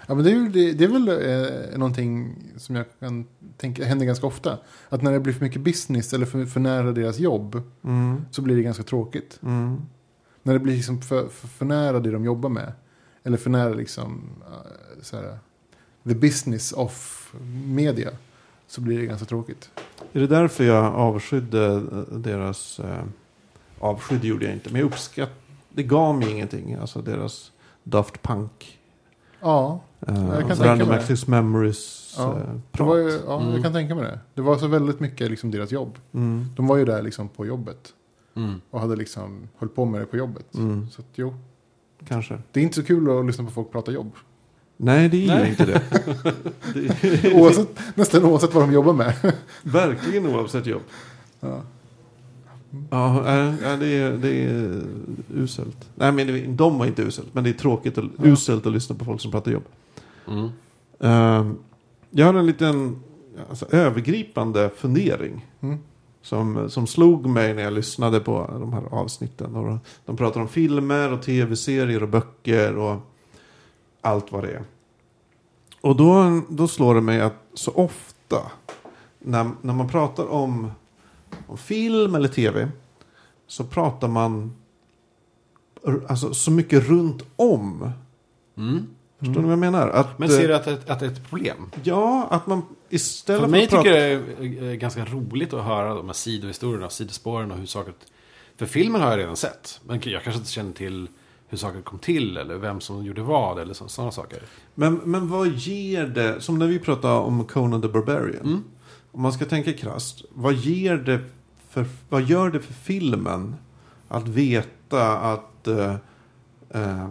[0.06, 3.26] Ja, men det är, ju, det, det är väl eh, någonting som jag kan
[3.56, 4.58] tänka händer ganska ofta.
[4.88, 8.42] Att när det blir för mycket business eller för, för nära deras jobb Mm, så
[8.42, 9.38] blir det ganska tråkigt.
[9.42, 9.80] mm,
[10.42, 12.72] När det blir liksom för, för, för nära det de jobbar med.
[13.24, 15.38] Eller för nära liksom eh, så här,
[16.08, 17.34] the business of
[17.66, 18.10] media.
[18.66, 19.70] Så blir det ganska tråkigt.
[20.12, 22.80] Är det därför jag avskydde eh, deras...
[22.80, 23.04] Eh,
[23.78, 25.30] avskydde gjorde jag inte, men jag uppskatt...
[25.76, 26.74] Det gav mig ingenting.
[26.74, 28.78] Alltså deras Daft Punk.
[29.44, 30.90] Ja, Eh, kan och tänka Random.
[30.90, 32.14] Access Memories.
[32.18, 32.38] Ja,
[32.72, 32.88] prat.
[32.88, 33.52] var ju, ja Mm.
[33.54, 34.18] jag kan tänka mig det.
[34.34, 35.98] Det var så väldigt mycket liksom deras jobb.
[36.14, 37.92] mm, De var ju där liksom på jobbet.
[38.36, 38.60] Mm.
[38.70, 40.54] Och hade liksom höll på med det på jobbet.
[40.54, 41.34] mm, Så att, jo,
[42.08, 42.38] kanske.
[42.52, 44.12] det är inte så kul att lyssna på folk prata jobb.
[44.76, 45.48] Nej, det är ju Nej.
[45.50, 45.82] inte det.
[46.74, 49.14] det Oavsett, nästan oavsett vad de jobbar med.
[49.62, 50.82] verkligen oavsett jobb.
[51.40, 51.60] Ja.
[52.90, 54.82] Ja, äh, ja, det, är, det är
[55.34, 55.88] uselt.
[55.94, 57.34] Nej, men de var inte uselt.
[57.34, 58.24] Men det är tråkigt och Ja.
[58.24, 59.64] uselt att lyssna på folk som pratar jobb.
[60.28, 60.48] Mm.
[61.00, 61.56] Ehm,
[62.10, 62.96] jag har en liten
[63.50, 65.46] alltså, övergripande fundering.
[65.60, 65.78] Mm.
[66.22, 69.56] Som, som slog mig när jag lyssnade på de här avsnitten.
[69.56, 72.96] Och de pratar om filmer och tv-serier och böcker och
[74.00, 74.62] allt vad det är.
[75.80, 78.36] Och då, då slår det mig att så ofta
[79.18, 80.70] när, när man pratar om,
[81.46, 82.68] om film eller tv
[83.46, 84.52] så pratar man
[86.08, 87.90] alltså, så mycket runt om
[88.56, 88.86] Mm.
[89.18, 89.88] Förstår ni vad jag menar?
[89.88, 91.70] Att, Men ser eh, du att, det- att det är ett problem?
[91.82, 93.82] Ja, att man istället För för, mig att prata...
[93.82, 97.94] tycker det är ganska roligt att höra de här sidohistorierna, sidospåren och hur saker...
[98.56, 99.80] För filmen har jag redan sett.
[99.86, 101.08] Men jag kanske inte känner till
[101.48, 104.42] hur saker kom till eller vem som gjorde vad eller sådana saker.
[104.74, 108.44] Men, men vad ger det, som när vi pratade om Conan the Barbarian.
[108.46, 108.64] Mm.
[109.14, 111.20] Om man ska tänka krasst, vad ger det
[111.70, 113.56] för, vad gör det för filmen
[114.08, 115.94] att veta att, eh,
[116.70, 117.08] eh,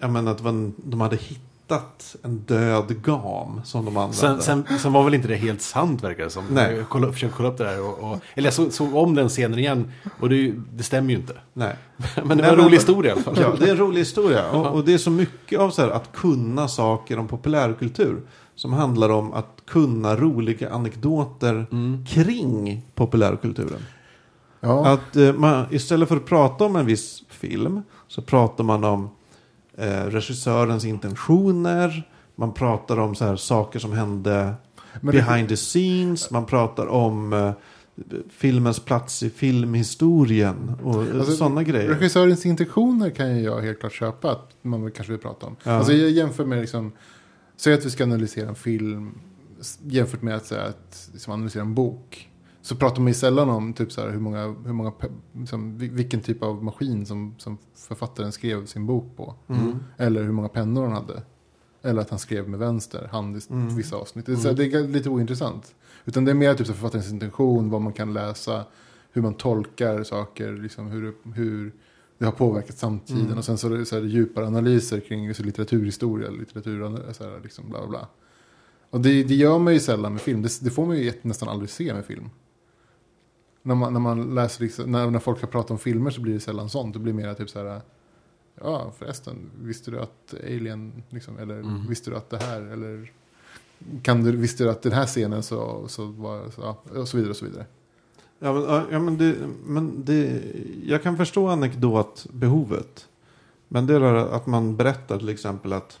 [0.00, 0.42] jag menar att
[0.76, 4.16] de hade hittat en död gam som de använde.
[4.16, 6.44] Sen, sen, sen var väl inte det helt sant verkar det som.
[6.50, 6.76] Nej.
[6.76, 7.80] Jag kollade, försökte kolla upp det där.
[7.82, 9.92] Och, och, eller jag såg, såg om den scenen igen.
[10.20, 11.34] Och det, det stämmer ju inte.
[11.52, 11.76] Nej.
[12.24, 13.36] Men det Nej, var en men- rolig historia i alla fall.
[13.40, 14.50] Ja, det är en rolig historia.
[14.50, 18.20] Och, och det är så mycket av så här, att kunna saker om populärkultur.
[18.62, 22.04] Som handlar om att kunna roliga anekdoter Mm.
[22.06, 23.80] kring populärkulturen.
[24.60, 28.84] Ja, Att eh, man, istället för att prata om en viss film så pratar man
[28.84, 29.10] om
[29.76, 32.08] eh, regissörens intentioner.
[32.36, 34.54] Man pratar om så här, saker som hände
[35.00, 36.30] men det- behind the scenes.
[36.30, 37.52] Man pratar om eh,
[38.30, 41.88] filmens plats i filmhistorien och eh, Alltså, sådana grejer.
[41.88, 45.56] Regissörens intentioner kan jag helt klart köpa att man kanske vill prata om.
[45.64, 45.72] Ja.
[45.72, 46.92] Alltså jag jämför med liksom,
[47.56, 49.18] säg att vi ska analysera en film
[49.82, 52.28] jämfört med att säga att liksom, analysera en bok.
[52.62, 54.92] Så pratar man ju sällan om typ så här, hur många, hur många
[55.32, 59.34] liksom, vi- vilken typ av maskin som, som författaren skrev sin bok på.
[59.48, 59.78] Mm.
[59.96, 61.22] Eller hur många pennor han hade.
[61.82, 63.76] Eller att han skrev med vänster hand i Mm.
[63.76, 64.26] vissa avsnitt.
[64.26, 65.74] Det är, så här, det är lite ointressant.
[66.04, 68.64] Utan det är mer typ så här författarens intention, vad man kan läsa,
[69.12, 71.72] hur man tolkar saker, liksom hur, hur
[72.22, 73.26] det har påverkat samtiden.
[73.26, 73.38] Mm.
[73.38, 77.40] Och sen så är det så här, djupare analyser kring så litteraturhistoria, litteratur, så här,
[77.42, 78.08] liksom bla bla.
[78.90, 80.42] Och det, det gör man ju sällan med film.
[80.42, 82.30] Det, det får man ju nästan aldrig se med film.
[83.62, 86.34] När man, när man läser, liksom, när, när folk har pratat om filmer så blir
[86.34, 86.92] det sällan sånt.
[86.94, 87.80] Det blir mer typ så här,
[88.60, 91.86] ja förresten, visste du att Alien, liksom, eller Mm.
[91.88, 93.12] visste du att det här, eller
[94.02, 97.16] kan du, visste du att den här scenen så, så var, så, ja, och så
[97.16, 97.66] vidare och så vidare.
[98.42, 100.42] Ja, men, ja, men, det, men det,
[100.84, 103.08] jag kan förstå anekdotbehovet.
[103.68, 105.98] Men det är att man berättar till exempel att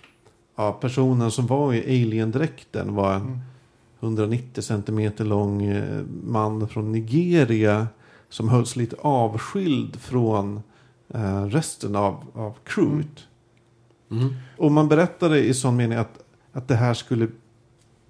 [0.56, 3.38] ja, personen som var i alien-dräkten var en Mm.
[4.02, 7.88] 190 centimeter lång eh, man från Nigeria
[8.28, 10.62] som hölls lite avskild från
[11.08, 13.26] eh, resten av, av crewet.
[14.10, 14.34] Mm.
[14.58, 16.18] Och man berättade i sån mening att,
[16.52, 17.28] att det här skulle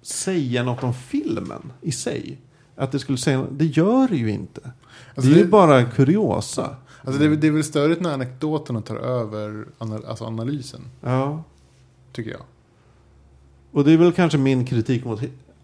[0.01, 2.37] säga något om filmen i sig.
[2.75, 4.61] Att det skulle säga, det gör det ju inte.
[5.15, 6.75] Alltså det är ju det- bara en kuriosa.
[7.03, 9.65] Alltså det, är det är väl störigt när anekdoterna tar över
[10.07, 11.43] alltså analysen, Ja.
[12.11, 12.41] tycker jag.
[13.71, 15.21] Och det är väl kanske min kritik mot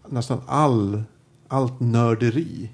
[0.08, 1.02] nästan all,
[1.48, 2.70] allt nörderi.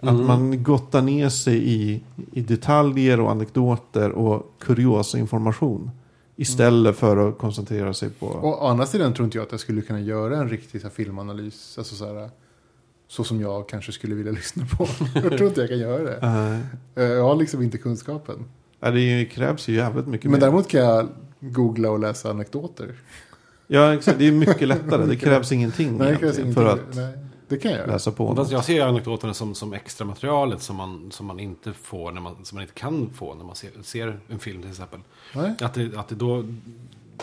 [0.00, 0.26] Att Mm.
[0.26, 5.90] man gottar ner sig i, i detaljer och anekdoter och kuriosa information.
[6.36, 8.26] Istället för att koncentrera sig på...
[8.26, 10.86] Och å andra sidan tror inte jag att jag skulle kunna göra en riktig så
[10.86, 12.30] här, filmanalys, alltså så här,
[13.08, 14.88] så som jag kanske skulle vilja lyssna på.
[15.14, 16.18] jag tror inte jag kan göra det.
[16.22, 16.60] Nej.
[16.96, 18.44] Eh, Jag har liksom inte kunskapen.
[18.80, 20.40] Ja, det krävs ju jävligt mycket Men mer.
[20.40, 21.08] däremot kan jag
[21.40, 22.94] googla och läsa anekdoter.
[23.66, 24.18] Ja, exakt.
[24.18, 25.06] Det är mycket lättare.
[25.06, 26.54] Det krävs ingenting Nej, det krävs ingenting.
[26.54, 27.92] för att Nej, det kan jag göra.
[27.92, 28.32] läsa på.
[28.34, 28.50] Något.
[28.50, 32.44] jag ser anekdoterna som, som extra materialet som man, som man inte får, när man,
[32.44, 35.00] som man inte kan få när man ser, ser en film till exempel.
[35.34, 35.54] Nej?
[35.60, 36.44] Att det, att det då,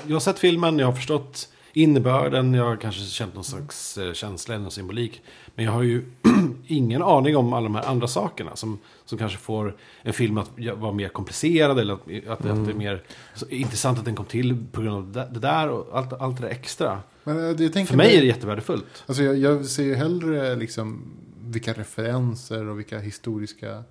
[0.07, 4.13] jag har sett filmen, jag har förstått innebörden, jag har kanske känt någon slags eh,
[4.13, 5.21] känsla eller symbolik.
[5.55, 6.03] Men jag har ju
[6.67, 10.51] ingen aning om alla de här andra sakerna som, som kanske får en film att
[10.77, 13.03] vara mer komplicerad eller att, att, att det är mer
[13.35, 16.43] så, intressant att den kom till på grund av det där och allt, allt det
[16.43, 16.99] där extra.
[17.23, 19.03] Men eh, För mig är det jättevärdefullt.
[19.05, 21.01] Alltså jag, jag ser ju hellre liksom
[21.45, 23.83] vilka referenser och vilka historiska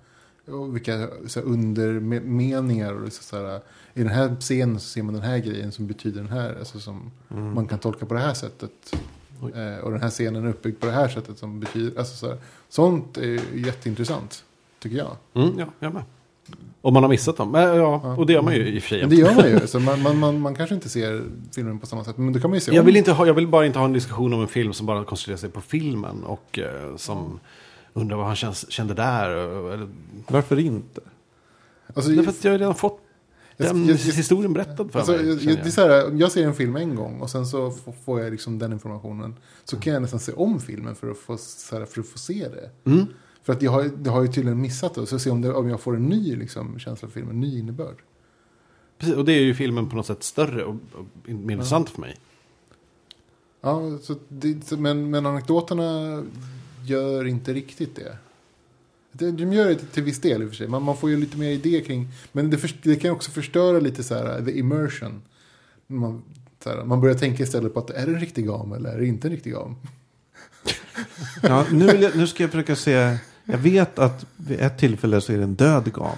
[0.47, 2.93] och vilka så här, undermeningar.
[2.93, 3.61] Och så så här,
[3.93, 6.55] I den här scenen så ser man den här grejen som betyder den här.
[6.59, 7.53] Alltså som Mm.
[7.53, 8.95] man kan tolka på det här sättet.
[9.41, 9.51] Oj.
[9.55, 11.99] Eh, och den här scenen är uppbyggd på det här sättet som betyder...
[11.99, 12.37] Alltså så här,
[12.69, 14.43] sånt är jätteintressant,
[14.79, 15.17] tycker jag.
[15.33, 16.03] Mm, ja, jag med.
[16.81, 17.51] Om man har missat dem.
[17.51, 18.15] Men, ja, Ja.
[18.17, 18.99] och det gör man ju i och för sig.
[19.01, 19.67] Men det gör man ju.
[19.67, 21.23] Så man, man, man, man kanske inte ser
[21.55, 22.17] filmen på samma sätt.
[22.17, 23.85] Men då kan man ju se Jag vill, inte ha, jag vill bara inte ha
[23.85, 27.39] en diskussion om en film som bara koncentrerar sig på filmen och eh, som
[27.93, 29.29] undrar vad han känns, kände där.
[29.35, 29.87] och- Eller,
[30.27, 31.01] Varför inte?
[31.95, 32.99] Alltså, därför att jag har redan fått
[33.57, 35.27] den jag- jag- historien berättad för Alltså, mig.
[35.27, 37.29] jag, känner jag, det är så här, om jag ser en film en gång och
[37.29, 37.71] sen så
[38.05, 39.35] får jag liksom den informationen.
[39.63, 41.31] Så kan jag nästan se om filmen för att få,
[41.71, 42.91] här, för att få se det.
[42.91, 43.05] Mm.
[43.43, 45.05] För att jag har, jag har ju tydligen missat det.
[45.05, 47.59] Så se om, det, om jag får en ny liksom, känsla för filmen, en ny
[47.59, 47.95] innebörd.
[48.97, 52.01] Precis, och det är ju filmen på något sätt större och, och mer intressant för
[52.01, 52.17] mig.
[53.61, 56.23] Ja, så det, men, men anekdoterna
[56.85, 58.17] gör inte riktigt det.
[59.13, 60.67] Det- De gör det till viss del i och för sig.
[60.67, 62.07] Man, man får ju lite mer idé kring.
[62.31, 65.21] Men det, först- det kan också förstöra lite så här, the immersion.
[65.87, 66.21] Man
[66.63, 68.97] Så här, man börjar tänka istället på att är det en riktig gam eller är
[68.99, 69.75] det inte en riktig gam?
[71.41, 73.17] Ja, nu, vill jag, nu ska jag försöka se.
[73.45, 76.17] Jag vet att vid ett tillfälle så är det en död gam.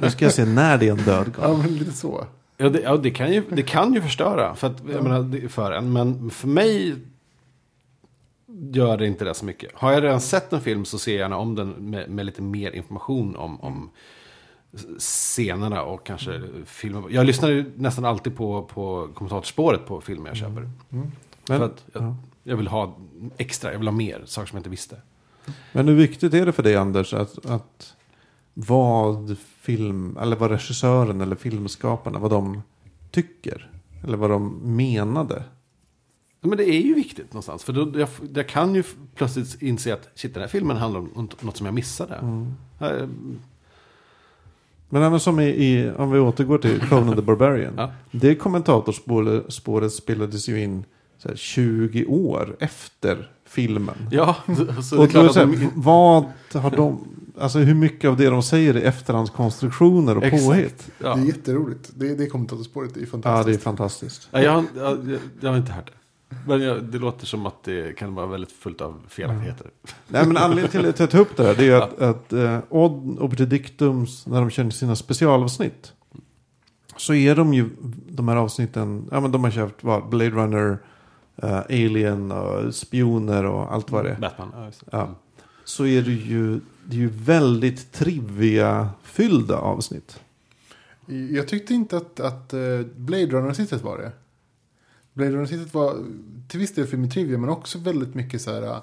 [0.00, 1.58] Nu ska jag se när det är en död Ja, gam.
[1.58, 2.26] men lite så.
[2.56, 5.72] Ja, det, ja det, kan ju, det kan ju förstöra för, att, jag menar, för
[5.72, 5.92] en.
[5.92, 6.94] Men för mig
[8.72, 9.70] gör det inte det så mycket.
[9.74, 12.42] Har jag redan sett en film så ser jag gärna om den med, med lite
[12.42, 13.90] mer information om, om
[14.98, 17.04] scenerna och kanske filmen.
[17.10, 20.70] Jag lyssnar nästan alltid på, på kommentatorspåret på filmer jag köper.
[20.88, 21.12] Men,
[21.46, 22.16] för att jag, ja.
[22.42, 22.96] jag vill ha
[23.36, 24.96] extra, jag vill ha mer saker som jag inte visste.
[25.72, 27.94] Men hur viktigt är det för dig Anders att, att
[28.54, 32.62] vad film, eller vad regissören eller filmskaparna, vad de
[33.10, 33.70] tycker?
[34.04, 35.44] Eller vad de menade?
[36.48, 37.64] Men det är ju viktigt någonstans.
[37.64, 38.82] För då, jag, jag kan ju
[39.14, 42.14] plötsligt inse att shit, den här filmen handlar om något som jag missade.
[42.80, 43.08] Eh,
[44.88, 47.74] Men även som i, i, om vi återgår till Conan the Barbarian.
[47.76, 47.92] Ja.
[48.10, 50.84] Det kommentatorspåret spåret spelades ju in
[51.18, 53.94] så här, 20 år efter filmen.
[54.10, 56.98] Ja, så det är Och då är klart de, vad har de,
[57.38, 60.44] alltså hur mycket av det de säger är efterhandskonstruktioner och Exakt.
[60.44, 60.90] påhitt?
[60.98, 61.14] ja.
[61.14, 61.90] Det är jätteroligt.
[61.94, 63.46] Det, det kommentatorspåret är Ja, fantastiskt.
[63.46, 64.28] det är fantastiskt.
[64.30, 65.92] Ja, jag, har- jag, jag, jag har inte hört det.
[66.46, 69.70] Men jag, det låter som att det kan vara väldigt fullt av felaktigheter.
[70.08, 72.32] Nej, men anledningen till att jag tar upp det här det är ju att, att
[72.32, 75.92] eh, Odd och Predictums, när de kör sina specialavsnitt,
[76.96, 77.68] så är de ju,
[78.08, 80.78] de här avsnitten, ja men de har kört vad, Blade Runner,
[81.36, 84.20] eh, Alien och spioner och allt vad det är.
[84.20, 84.86] Batman, ja, just det.
[84.90, 85.14] Ja.
[85.64, 90.20] Så är det ju, det är ju väldigt trivia-fyllda avsnitt.
[91.30, 94.12] Jag tyckte inte att, att eh, Blade Runner-avsnittet var det.
[95.16, 96.04] Blade Runner-avsnittet var
[96.48, 98.62] till viss del film i trivia men också väldigt mycket så här.
[98.62, 98.78] eh,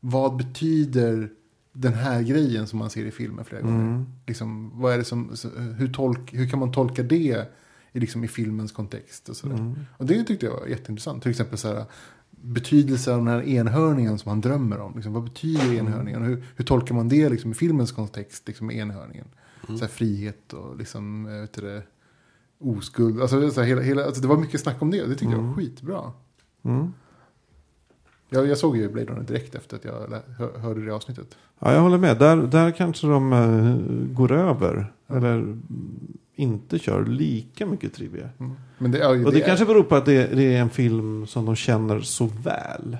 [0.00, 1.30] Vad betyder
[1.72, 3.80] den här grejen som man ser i filmen flera gånger?
[3.90, 4.06] Mm.
[4.26, 5.34] Liksom, vad är det som,
[5.76, 7.46] hur, tolk, hur kan man tolka det
[7.92, 9.28] i, liksom, i filmens kontext?
[9.28, 9.46] Och, så.
[9.46, 9.74] Mm.
[9.96, 11.22] och det tyckte jag var jätteintressant.
[11.22, 11.84] Till exempel så här,
[12.30, 14.92] betydelse av den här enhörningen som han drömmer om.
[14.94, 16.22] Liksom, vad betyder enhörningen?
[16.22, 19.26] Hur, hur tolkar man det liksom, i filmens kontext liksom, med enhörningen?
[19.66, 21.82] Så här, frihet och liksom, eh, vet du det,
[22.60, 23.20] oskuld.
[23.20, 25.00] Alltså, så här, hela, hela, alltså, det var mycket snack om det.
[25.06, 26.12] Det tyckte jag var skitbra.
[26.62, 26.92] Mm.
[28.30, 30.22] Jag, jag såg ju Blade Runner direkt efter att jag
[30.60, 31.36] hörde det avsnittet.
[31.58, 32.18] Ja, jag håller med.
[32.18, 34.92] Där, där kanske de eh, går över.
[35.08, 35.62] Eller mm,
[36.34, 38.28] inte kör lika mycket trivia.
[38.40, 38.52] Mm.
[38.78, 40.70] Men det, är ju Och det är- kanske beror på att det, det är en
[40.70, 42.96] film som de känner så väl.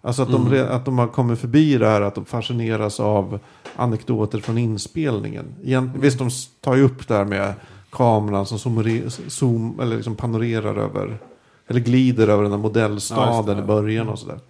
[0.00, 3.38] Alltså att, de, re- att de har kommit förbi det här att de fascineras av
[3.76, 5.44] anekdoter från inspelningen.
[5.62, 6.30] Igen, Visst, de
[6.60, 7.54] tar ju upp det här med
[7.94, 11.18] kameran som zoomere, zoom, eller liksom panorerar över,
[11.66, 13.62] eller glider över den här Ja, modellstaden det.
[13.62, 14.40] i början och sådär.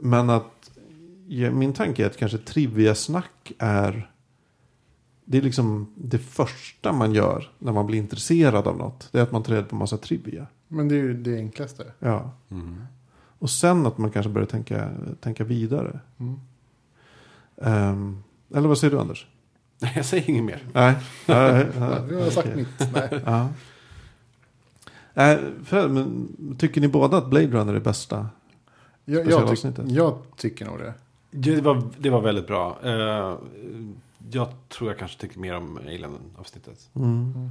[0.00, 0.70] Men att
[1.28, 4.10] ja, min tanke är att kanske trivia-snack är
[5.24, 9.08] det är liksom det första man gör när man blir intresserad av något.
[9.12, 10.46] Det är att man tar reda på en massa trivia.
[10.68, 11.84] Men det är ju det enklaste.
[11.98, 12.30] Ja.
[12.50, 12.84] Mm.
[13.38, 14.90] Och sen att man kanske börjar tänka,
[15.20, 16.00] tänka vidare.
[16.18, 16.40] Mm.
[17.62, 18.22] Ehm,
[18.54, 19.26] eller vad säger du Anders?
[19.80, 20.62] Nej, jag säger inget mer.
[20.72, 20.94] Nej.
[21.26, 21.64] Ja, Ja,
[22.10, 22.92] jag har sagt mitt.
[22.92, 23.20] Nej.
[23.24, 23.48] Ja.
[25.14, 26.28] Äh, för, men,
[26.58, 28.28] tycker ni båda att Blade Runner är bästa?
[29.04, 30.94] Jag, jag, tyck, jag tycker nog det.
[31.30, 32.78] Det var, det var väldigt bra.
[32.82, 33.36] Eh,
[34.32, 36.90] jag tror jag kanske tycker mer om Alien-avsnittet.
[36.94, 37.50] Mm.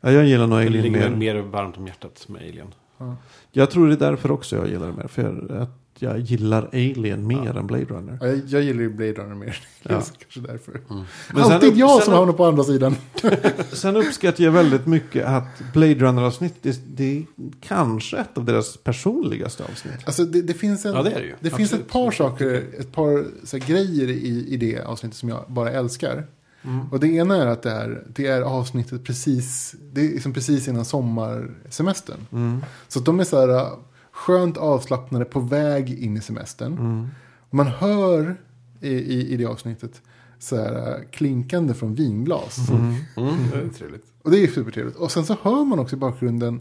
[0.00, 1.10] Ja, jag gillar nog Det Alien ligger mer.
[1.10, 1.34] mer.
[1.34, 2.74] mer varmt om hjärtat med Alien.
[2.98, 3.16] Ja.
[3.52, 5.06] Jag tror det är därför också jag gillar det mer.
[5.08, 8.18] För jag, att jag gillar Alien mer än Blade Runner.
[8.20, 9.58] Ja, Jag, jag gillar ju Blade Runner mer.
[9.82, 10.02] Ja.
[10.18, 10.80] Kanske därför.
[10.88, 12.96] Men sen Alltid upp- jag sen som hamnar på andra sidan.
[13.72, 17.24] Sen uppskattar jag väldigt mycket att Blade Runner-avsnitt, det, det är
[17.60, 19.94] kanske ett av deras personligaste avsnitt.
[20.06, 21.34] Alltså det, det finns, en, Ja, det är det ju.
[21.40, 25.28] det finns ett par saker, ett par så här, grejer i, i det avsnittet som
[25.28, 26.26] jag bara älskar.
[26.64, 26.88] Mm.
[26.92, 30.68] Och det ena är att det är, det är avsnittet precis, det är liksom precis
[30.68, 32.18] innan sommarsemestern.
[32.32, 32.64] Mm.
[32.88, 33.70] Så att de är så här
[34.16, 36.72] skönt avslappnade på väg in i semestern.
[36.72, 37.08] Mm.
[37.50, 38.36] Man hör
[38.80, 40.02] i, i, i det avsnittet
[40.38, 42.68] så här äh, klinkande från vinglas.
[42.68, 42.94] Mm.
[43.16, 44.04] Mm, det är trevligt.
[44.22, 44.96] Och det är supertrevligt.
[44.96, 46.60] Och sen så hör man också i bakgrunden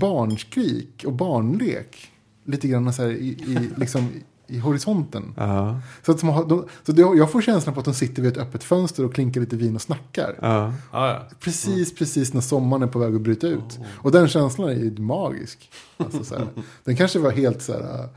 [0.00, 2.12] barnskrik och barnlek.
[2.44, 4.08] Lite grann så här i, i, liksom,
[4.46, 5.34] i horisonten.
[5.36, 8.38] Ja, Så, att de så det, jag får känslan på att de sitter vid ett
[8.38, 10.38] öppet fönster och klinkar lite vin och snackar.
[10.40, 10.72] ja.
[10.92, 11.22] Ja, ja.
[11.40, 13.78] Precis, precis när sommaren är på väg att bryta ut.
[13.86, 15.70] Och den känslan är ju magisk.
[15.96, 16.46] Alltså, så här,
[16.84, 18.08] den kanske var helt så här,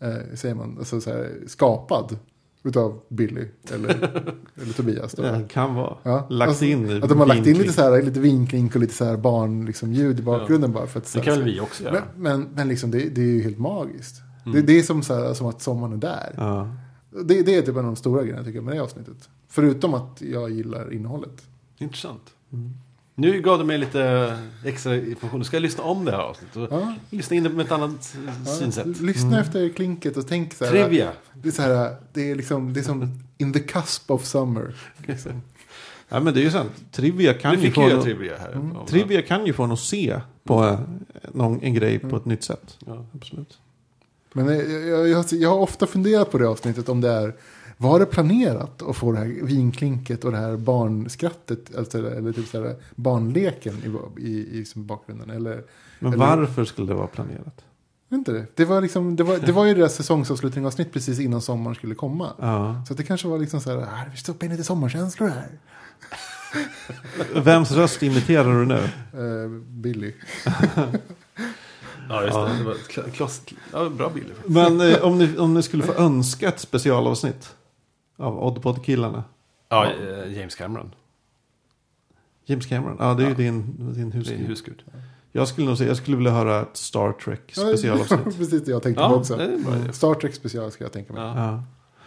[0.00, 2.18] eh, säger man, alltså, så här, skapad
[2.66, 3.90] utav Billy eller,
[4.62, 5.12] eller Tobias.
[5.12, 5.22] Då.
[5.22, 5.96] Det kan vara.
[6.02, 8.80] Ja, Lagt alltså, in Att de har lagt in lite, så här, lite vinklink och
[8.80, 11.06] lite så här barn, liksom, ljud i bakgrunden bara för att...
[11.06, 11.92] Så Det här, kan väl vi också göra.
[11.92, 12.02] men,
[12.40, 14.22] men, men liksom, det, det är ju helt magiskt.
[14.46, 14.56] Mm.
[14.56, 16.34] Det, det är som, så här, som att sommaren är där.
[16.36, 16.68] Ja.
[17.24, 19.28] Det, det är typ en av de stora grejerna tycker jag med det avsnittet.
[19.48, 21.42] Förutom att jag gillar innehållet.
[21.78, 22.22] Intressant.
[23.14, 25.38] Nu gav du mig lite extra information.
[25.38, 26.56] Nu ska jag lyssna om det här avsnittet.
[26.56, 26.94] och Ja.
[27.10, 28.16] Lyssna in det med ett annat
[28.46, 29.00] Ja, synsätt.
[29.00, 30.72] Lyssna efter klinket och tänk så här.
[30.72, 31.10] Trivia.
[31.34, 34.74] Det är, så här, det är, liksom, det är som in the cusp of summer.
[35.06, 35.32] Liksom.
[36.08, 36.72] Ja, men det är ju sant.
[36.92, 37.80] Trivia kan ju få...
[37.80, 38.52] no- trivia här.
[38.52, 38.76] Mm.
[38.86, 40.78] Trivia kan ju få en att se på eh,
[41.32, 42.76] någon, en grej på ett nytt sätt.
[42.86, 43.06] Ja.
[43.14, 43.58] Absolut.
[44.36, 47.34] Men jag, jag, jag, har- ofta funderat på det avsnittet om det är
[47.76, 52.48] var det planerat att få det här vinklinket och det här barnskrattet, alltså, eller typ
[52.48, 53.74] så här, barnleken
[54.18, 55.30] i, i, i bakgrunden?
[55.30, 55.64] Eller,
[55.98, 57.64] Men Eller- varför skulle det vara planerat?
[58.12, 58.46] inte det.
[58.54, 62.32] Det var, liksom, det var, det var ju deras säsongsavslutningsavsnitt precis innan sommaren skulle komma.
[62.38, 62.82] Ja.
[62.88, 65.48] Så det kanske var liksom så här, ah, vi stoppar in lite sommarkänslor här.
[67.34, 68.74] Vems röst imiterar du nu?
[69.44, 70.12] Eh, Billy.
[72.14, 72.58] Ja, just det.
[72.58, 73.42] det var klass,
[73.72, 74.32] ja, bra bild.
[74.46, 77.54] Men eh, om, ni, om ni skulle få önska ett specialavsnitt
[78.16, 79.24] av Oddpod-killarna.
[79.68, 80.94] Ja, eh, James Cameron.
[82.46, 83.36] James Cameron, ja det är ju Ja.
[83.36, 84.38] din, din Det är husgud.
[84.46, 84.82] husgud.
[85.32, 88.24] Jag skulle nog säga, jag skulle vilja höra ett Star Trek specialavsnitt.
[88.38, 89.36] precis det jag tänkte Ja, på också.
[89.36, 89.92] det är en bra idé.
[89.92, 91.22] Star Trek special ska jag tänka mig.
[91.22, 91.62] Ja.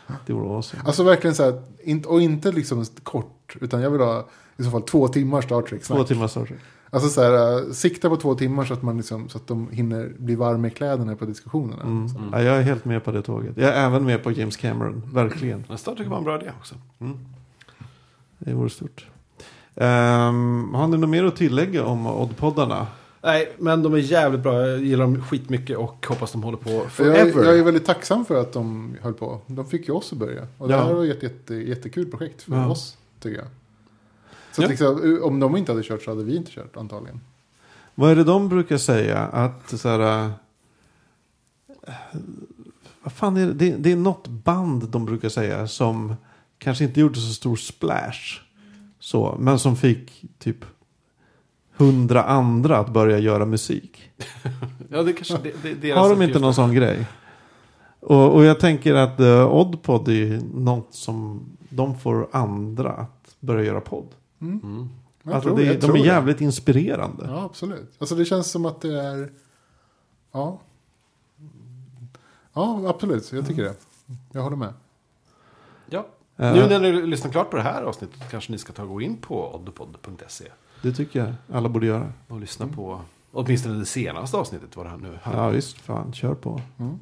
[0.07, 0.83] Ja, det vore awesome.
[0.85, 4.27] Alltså verkligen så här, in- och inte liksom kort, utan jag vill ha
[4.57, 5.83] i så fall två timmar Star Trek.
[5.83, 6.59] Två timmar Star Trek.
[6.89, 9.69] Alltså så här, äh, sikta på två timmar så att, man liksom, så att de
[9.71, 11.81] hinner bli varma i kläderna på diskussionerna.
[11.83, 12.09] Mm.
[12.09, 12.15] Så.
[12.31, 13.57] Ja, jag är helt med på det tåget.
[13.57, 15.63] Jag är även med på James Cameron, verkligen.
[15.67, 16.75] Men Star Trek var en bra idé också.
[16.99, 17.17] Mm.
[18.39, 19.07] Det vore stort.
[19.75, 22.87] Ehm, har ni något mer att tillägga om Oddpoddarna?
[23.23, 24.67] Nej, men de är jävligt bra.
[24.67, 27.43] Jag gillar dem skitmycket och hoppas de håller på Jag, forever.
[27.45, 29.39] jag är väldigt tacksam för att de höll på.
[29.47, 30.47] De fick ju oss att börja.
[30.57, 30.83] Och det Ja.
[30.83, 32.67] här var ett jätte, jättekul projekt för Ja.
[32.67, 33.47] oss, tycker jag.
[34.57, 34.65] Så Ja.
[34.65, 37.21] att liksom, om de inte hade kört så hade vi inte kört antagligen.
[37.95, 39.19] Vad är det de brukar säga?
[39.19, 40.25] Att så här...
[41.87, 41.89] äh,
[43.03, 43.53] vad fan är det?
[43.53, 43.75] det?
[43.77, 46.15] Det är något band de brukar säga som
[46.57, 48.41] kanske inte gjorde så stor splash.
[48.99, 50.65] Så, men som fick typ
[51.75, 54.11] hundra andra att börja göra musik.
[54.89, 57.05] Ja, det kanske det, det, Har de inte någon sån grej?
[57.99, 63.63] Och, och jag tänker att uh, Oddpod är något som de får andra att börja
[63.65, 64.07] göra podd.
[64.41, 64.59] Mm.
[64.63, 64.89] Mm.
[65.23, 65.99] Alltså tror- det, de är det.
[65.99, 67.25] jävligt inspirerande.
[67.27, 67.95] Ja, absolut.
[67.99, 69.31] Alltså det känns som att det är...
[70.31, 70.59] Ja.
[72.53, 73.31] Ja, absolut.
[73.31, 73.75] Jag tycker det.
[74.31, 74.73] Jag håller med.
[75.89, 76.05] Ja.
[76.37, 78.89] Eh, Nu när ni lyssnar klart på det här avsnittet kanske ni ska ta och
[78.89, 80.45] gå in på oddpod.se
[80.81, 82.13] Det tycker jag alla borde göra.
[82.27, 86.33] och lyssna på åtminstone det senaste avsnittet vad det här nu Ja visst, fan, kör
[86.35, 86.61] på.
[86.77, 86.99] Mm.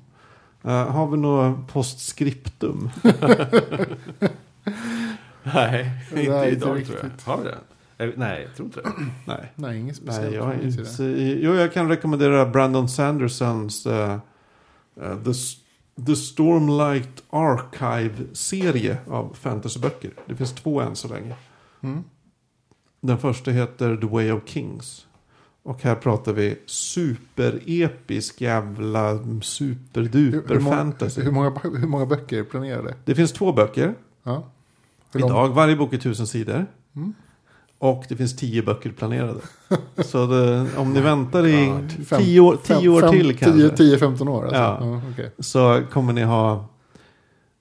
[0.63, 2.89] Eh, har vi något postscriptum?
[5.53, 7.31] Nej, inte idag inte tror jag.
[7.31, 7.57] Har vi det?
[7.97, 8.91] Eh, Nej, jag tror inte det.
[9.25, 9.51] Nej.
[9.55, 10.29] Nej, inget speciellt.
[10.29, 11.03] Nej, jag, inte,
[11.41, 14.19] jo, jag kan rekommendera Brandon Sandersons eh,
[15.01, 15.33] eh, The,
[16.05, 20.11] The Stormlight Archive-serie av fantasyböcker.
[20.25, 21.35] Det finns två än så länge.
[21.81, 22.03] Mm.
[23.01, 25.07] Den första heter The Way of Kings.
[25.63, 31.21] Och här pratar vi superepisk jävla Hur, superduper hur, många, fantasy.
[31.21, 32.95] hur, många, hur många böcker är planerade?
[33.05, 33.93] Det finns två böcker
[34.23, 34.43] Ja.
[35.15, 35.49] Hur lång- idag.
[35.49, 36.65] Varje bok är tusen sidor.
[36.95, 37.13] Mm.
[37.77, 39.39] Och det finns tio böcker planerade.
[39.97, 41.91] Så det, om ni väntar i God.
[42.07, 43.67] Fem- tio år, fem- tio år fem- till kanske.
[43.83, 44.57] 10-15 år alltså.
[44.59, 44.77] Ja.
[44.81, 45.01] Ja.
[45.13, 45.31] okej.
[45.39, 46.65] Så kommer ni ha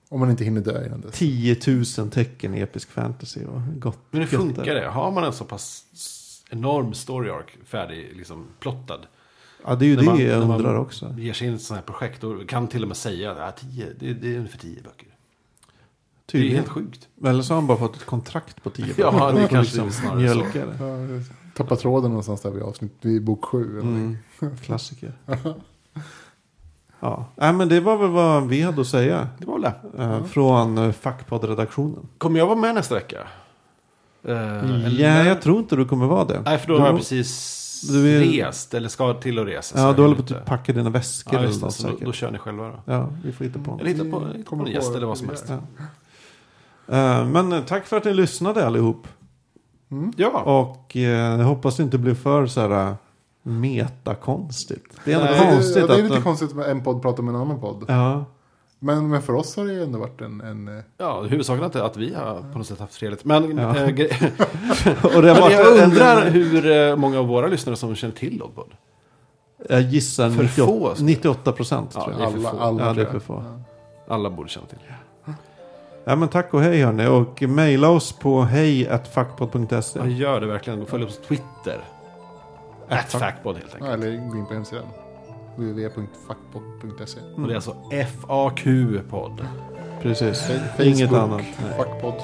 [0.09, 1.15] Om man inte hinner dö innan dess.
[1.15, 1.57] 10
[1.97, 3.39] 000 tecken i episk fantasy.
[3.45, 4.87] Och gott, Men hur funkar det?
[4.87, 5.83] Har man en så pass
[6.49, 8.99] enorm story arc färdig, liksom plottad?
[9.65, 11.15] Ja, det är ju När det man- jag när man undrar också.
[11.17, 13.37] Ger sig in i ett sånt här projekt och kan till och med säga att
[13.37, 15.07] ja, tio, det, det är ungefär tio böcker.
[16.25, 16.57] Det är Tydligen.
[16.57, 17.07] helt sjukt.
[17.25, 19.41] Eller så har han bara fått ett kontrakt på 10 Ja, böcker.
[19.41, 20.77] det kanske liksom snarare mjölka det.
[20.79, 21.23] Ja,
[21.57, 23.79] tappa tråden någonstans där vid avsnitt, vid bok sju.
[23.79, 24.17] Mm,
[24.63, 25.13] klassiker.
[26.99, 29.27] ja, Nej, men det var väl vad vi hade att säga.
[29.37, 30.03] Det var väl det.
[30.03, 32.07] eh, Från uh, Fackpodd-redaktionen.
[32.17, 33.17] Kommer jag vara med nästa vecka?
[34.23, 36.41] Eh, eller- Ja, jag tror inte du kommer vara det.
[36.45, 37.61] Nej, för då du, har jag precis
[37.91, 39.75] du är- rest, eller ska till och resa.
[39.77, 40.43] så Ja, jag du håller på att inte.
[40.45, 42.05] packa dina väskor Ja, eller just det, något så då, säkert.
[42.05, 42.93] då kör ni själva då.
[42.93, 43.81] Ja, vi får hitta på något.
[43.81, 45.45] Eller hitta på, hitta på kommer en på gäst eller vad som helst.
[45.49, 45.57] Ja.
[46.87, 49.07] Eh, Men tack för att ni lyssnade allihop.
[50.15, 51.01] Ja, Och eh,
[51.39, 52.93] jag hoppas det inte blir för så här eh,
[53.43, 54.97] metakonstigt.
[55.05, 56.03] Det är ändå Nej, Det, konstigt ja, det är att...
[56.03, 57.85] lite de- konstigt med en podd pratar med en annan podd.
[57.87, 58.25] Ja,
[58.79, 60.41] Men, men för oss har det ju ändå varit en...
[60.41, 63.25] en eh, ja huvudsaken är inte att vi har på något sätt haft trevligt.
[63.25, 63.75] Men, Ja.
[63.75, 63.85] äh,
[65.15, 68.71] och det har jag undrar hur många av våra lyssnare som känner till Oddpod.
[69.69, 72.33] Jag gissar För 98, få, skulle jag- 98 procent Ja, tror det jag.
[72.45, 73.43] alla, alla Ja, det är tror för jag.
[73.43, 73.43] få.
[74.07, 74.13] Ja.
[74.15, 74.77] Alla borde känna till.
[76.07, 77.07] Ja men tack och hej hörni.
[77.07, 79.99] Och mejla oss på hej.fackpodd.se.
[79.99, 80.81] Ja, gör det verkligen.
[80.81, 81.79] Och följ oss på Twitter.
[82.89, 83.89] At Factpod helt enkelt.
[83.89, 84.85] Ja, eller gå in på hemsidan.
[85.55, 89.45] www.fackpodd.se Och det är alltså FAQ-podd.
[90.01, 90.41] Precis.
[90.47, 91.41] Facebook, Inget annat.
[91.77, 92.21] Fackpodd.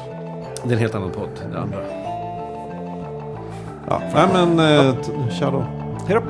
[0.64, 1.30] Det är en helt annan podd.
[1.52, 1.78] Det andra.
[3.88, 4.96] Ja, nej men, eh,
[5.30, 5.66] tja då.
[6.08, 6.22] Hej då!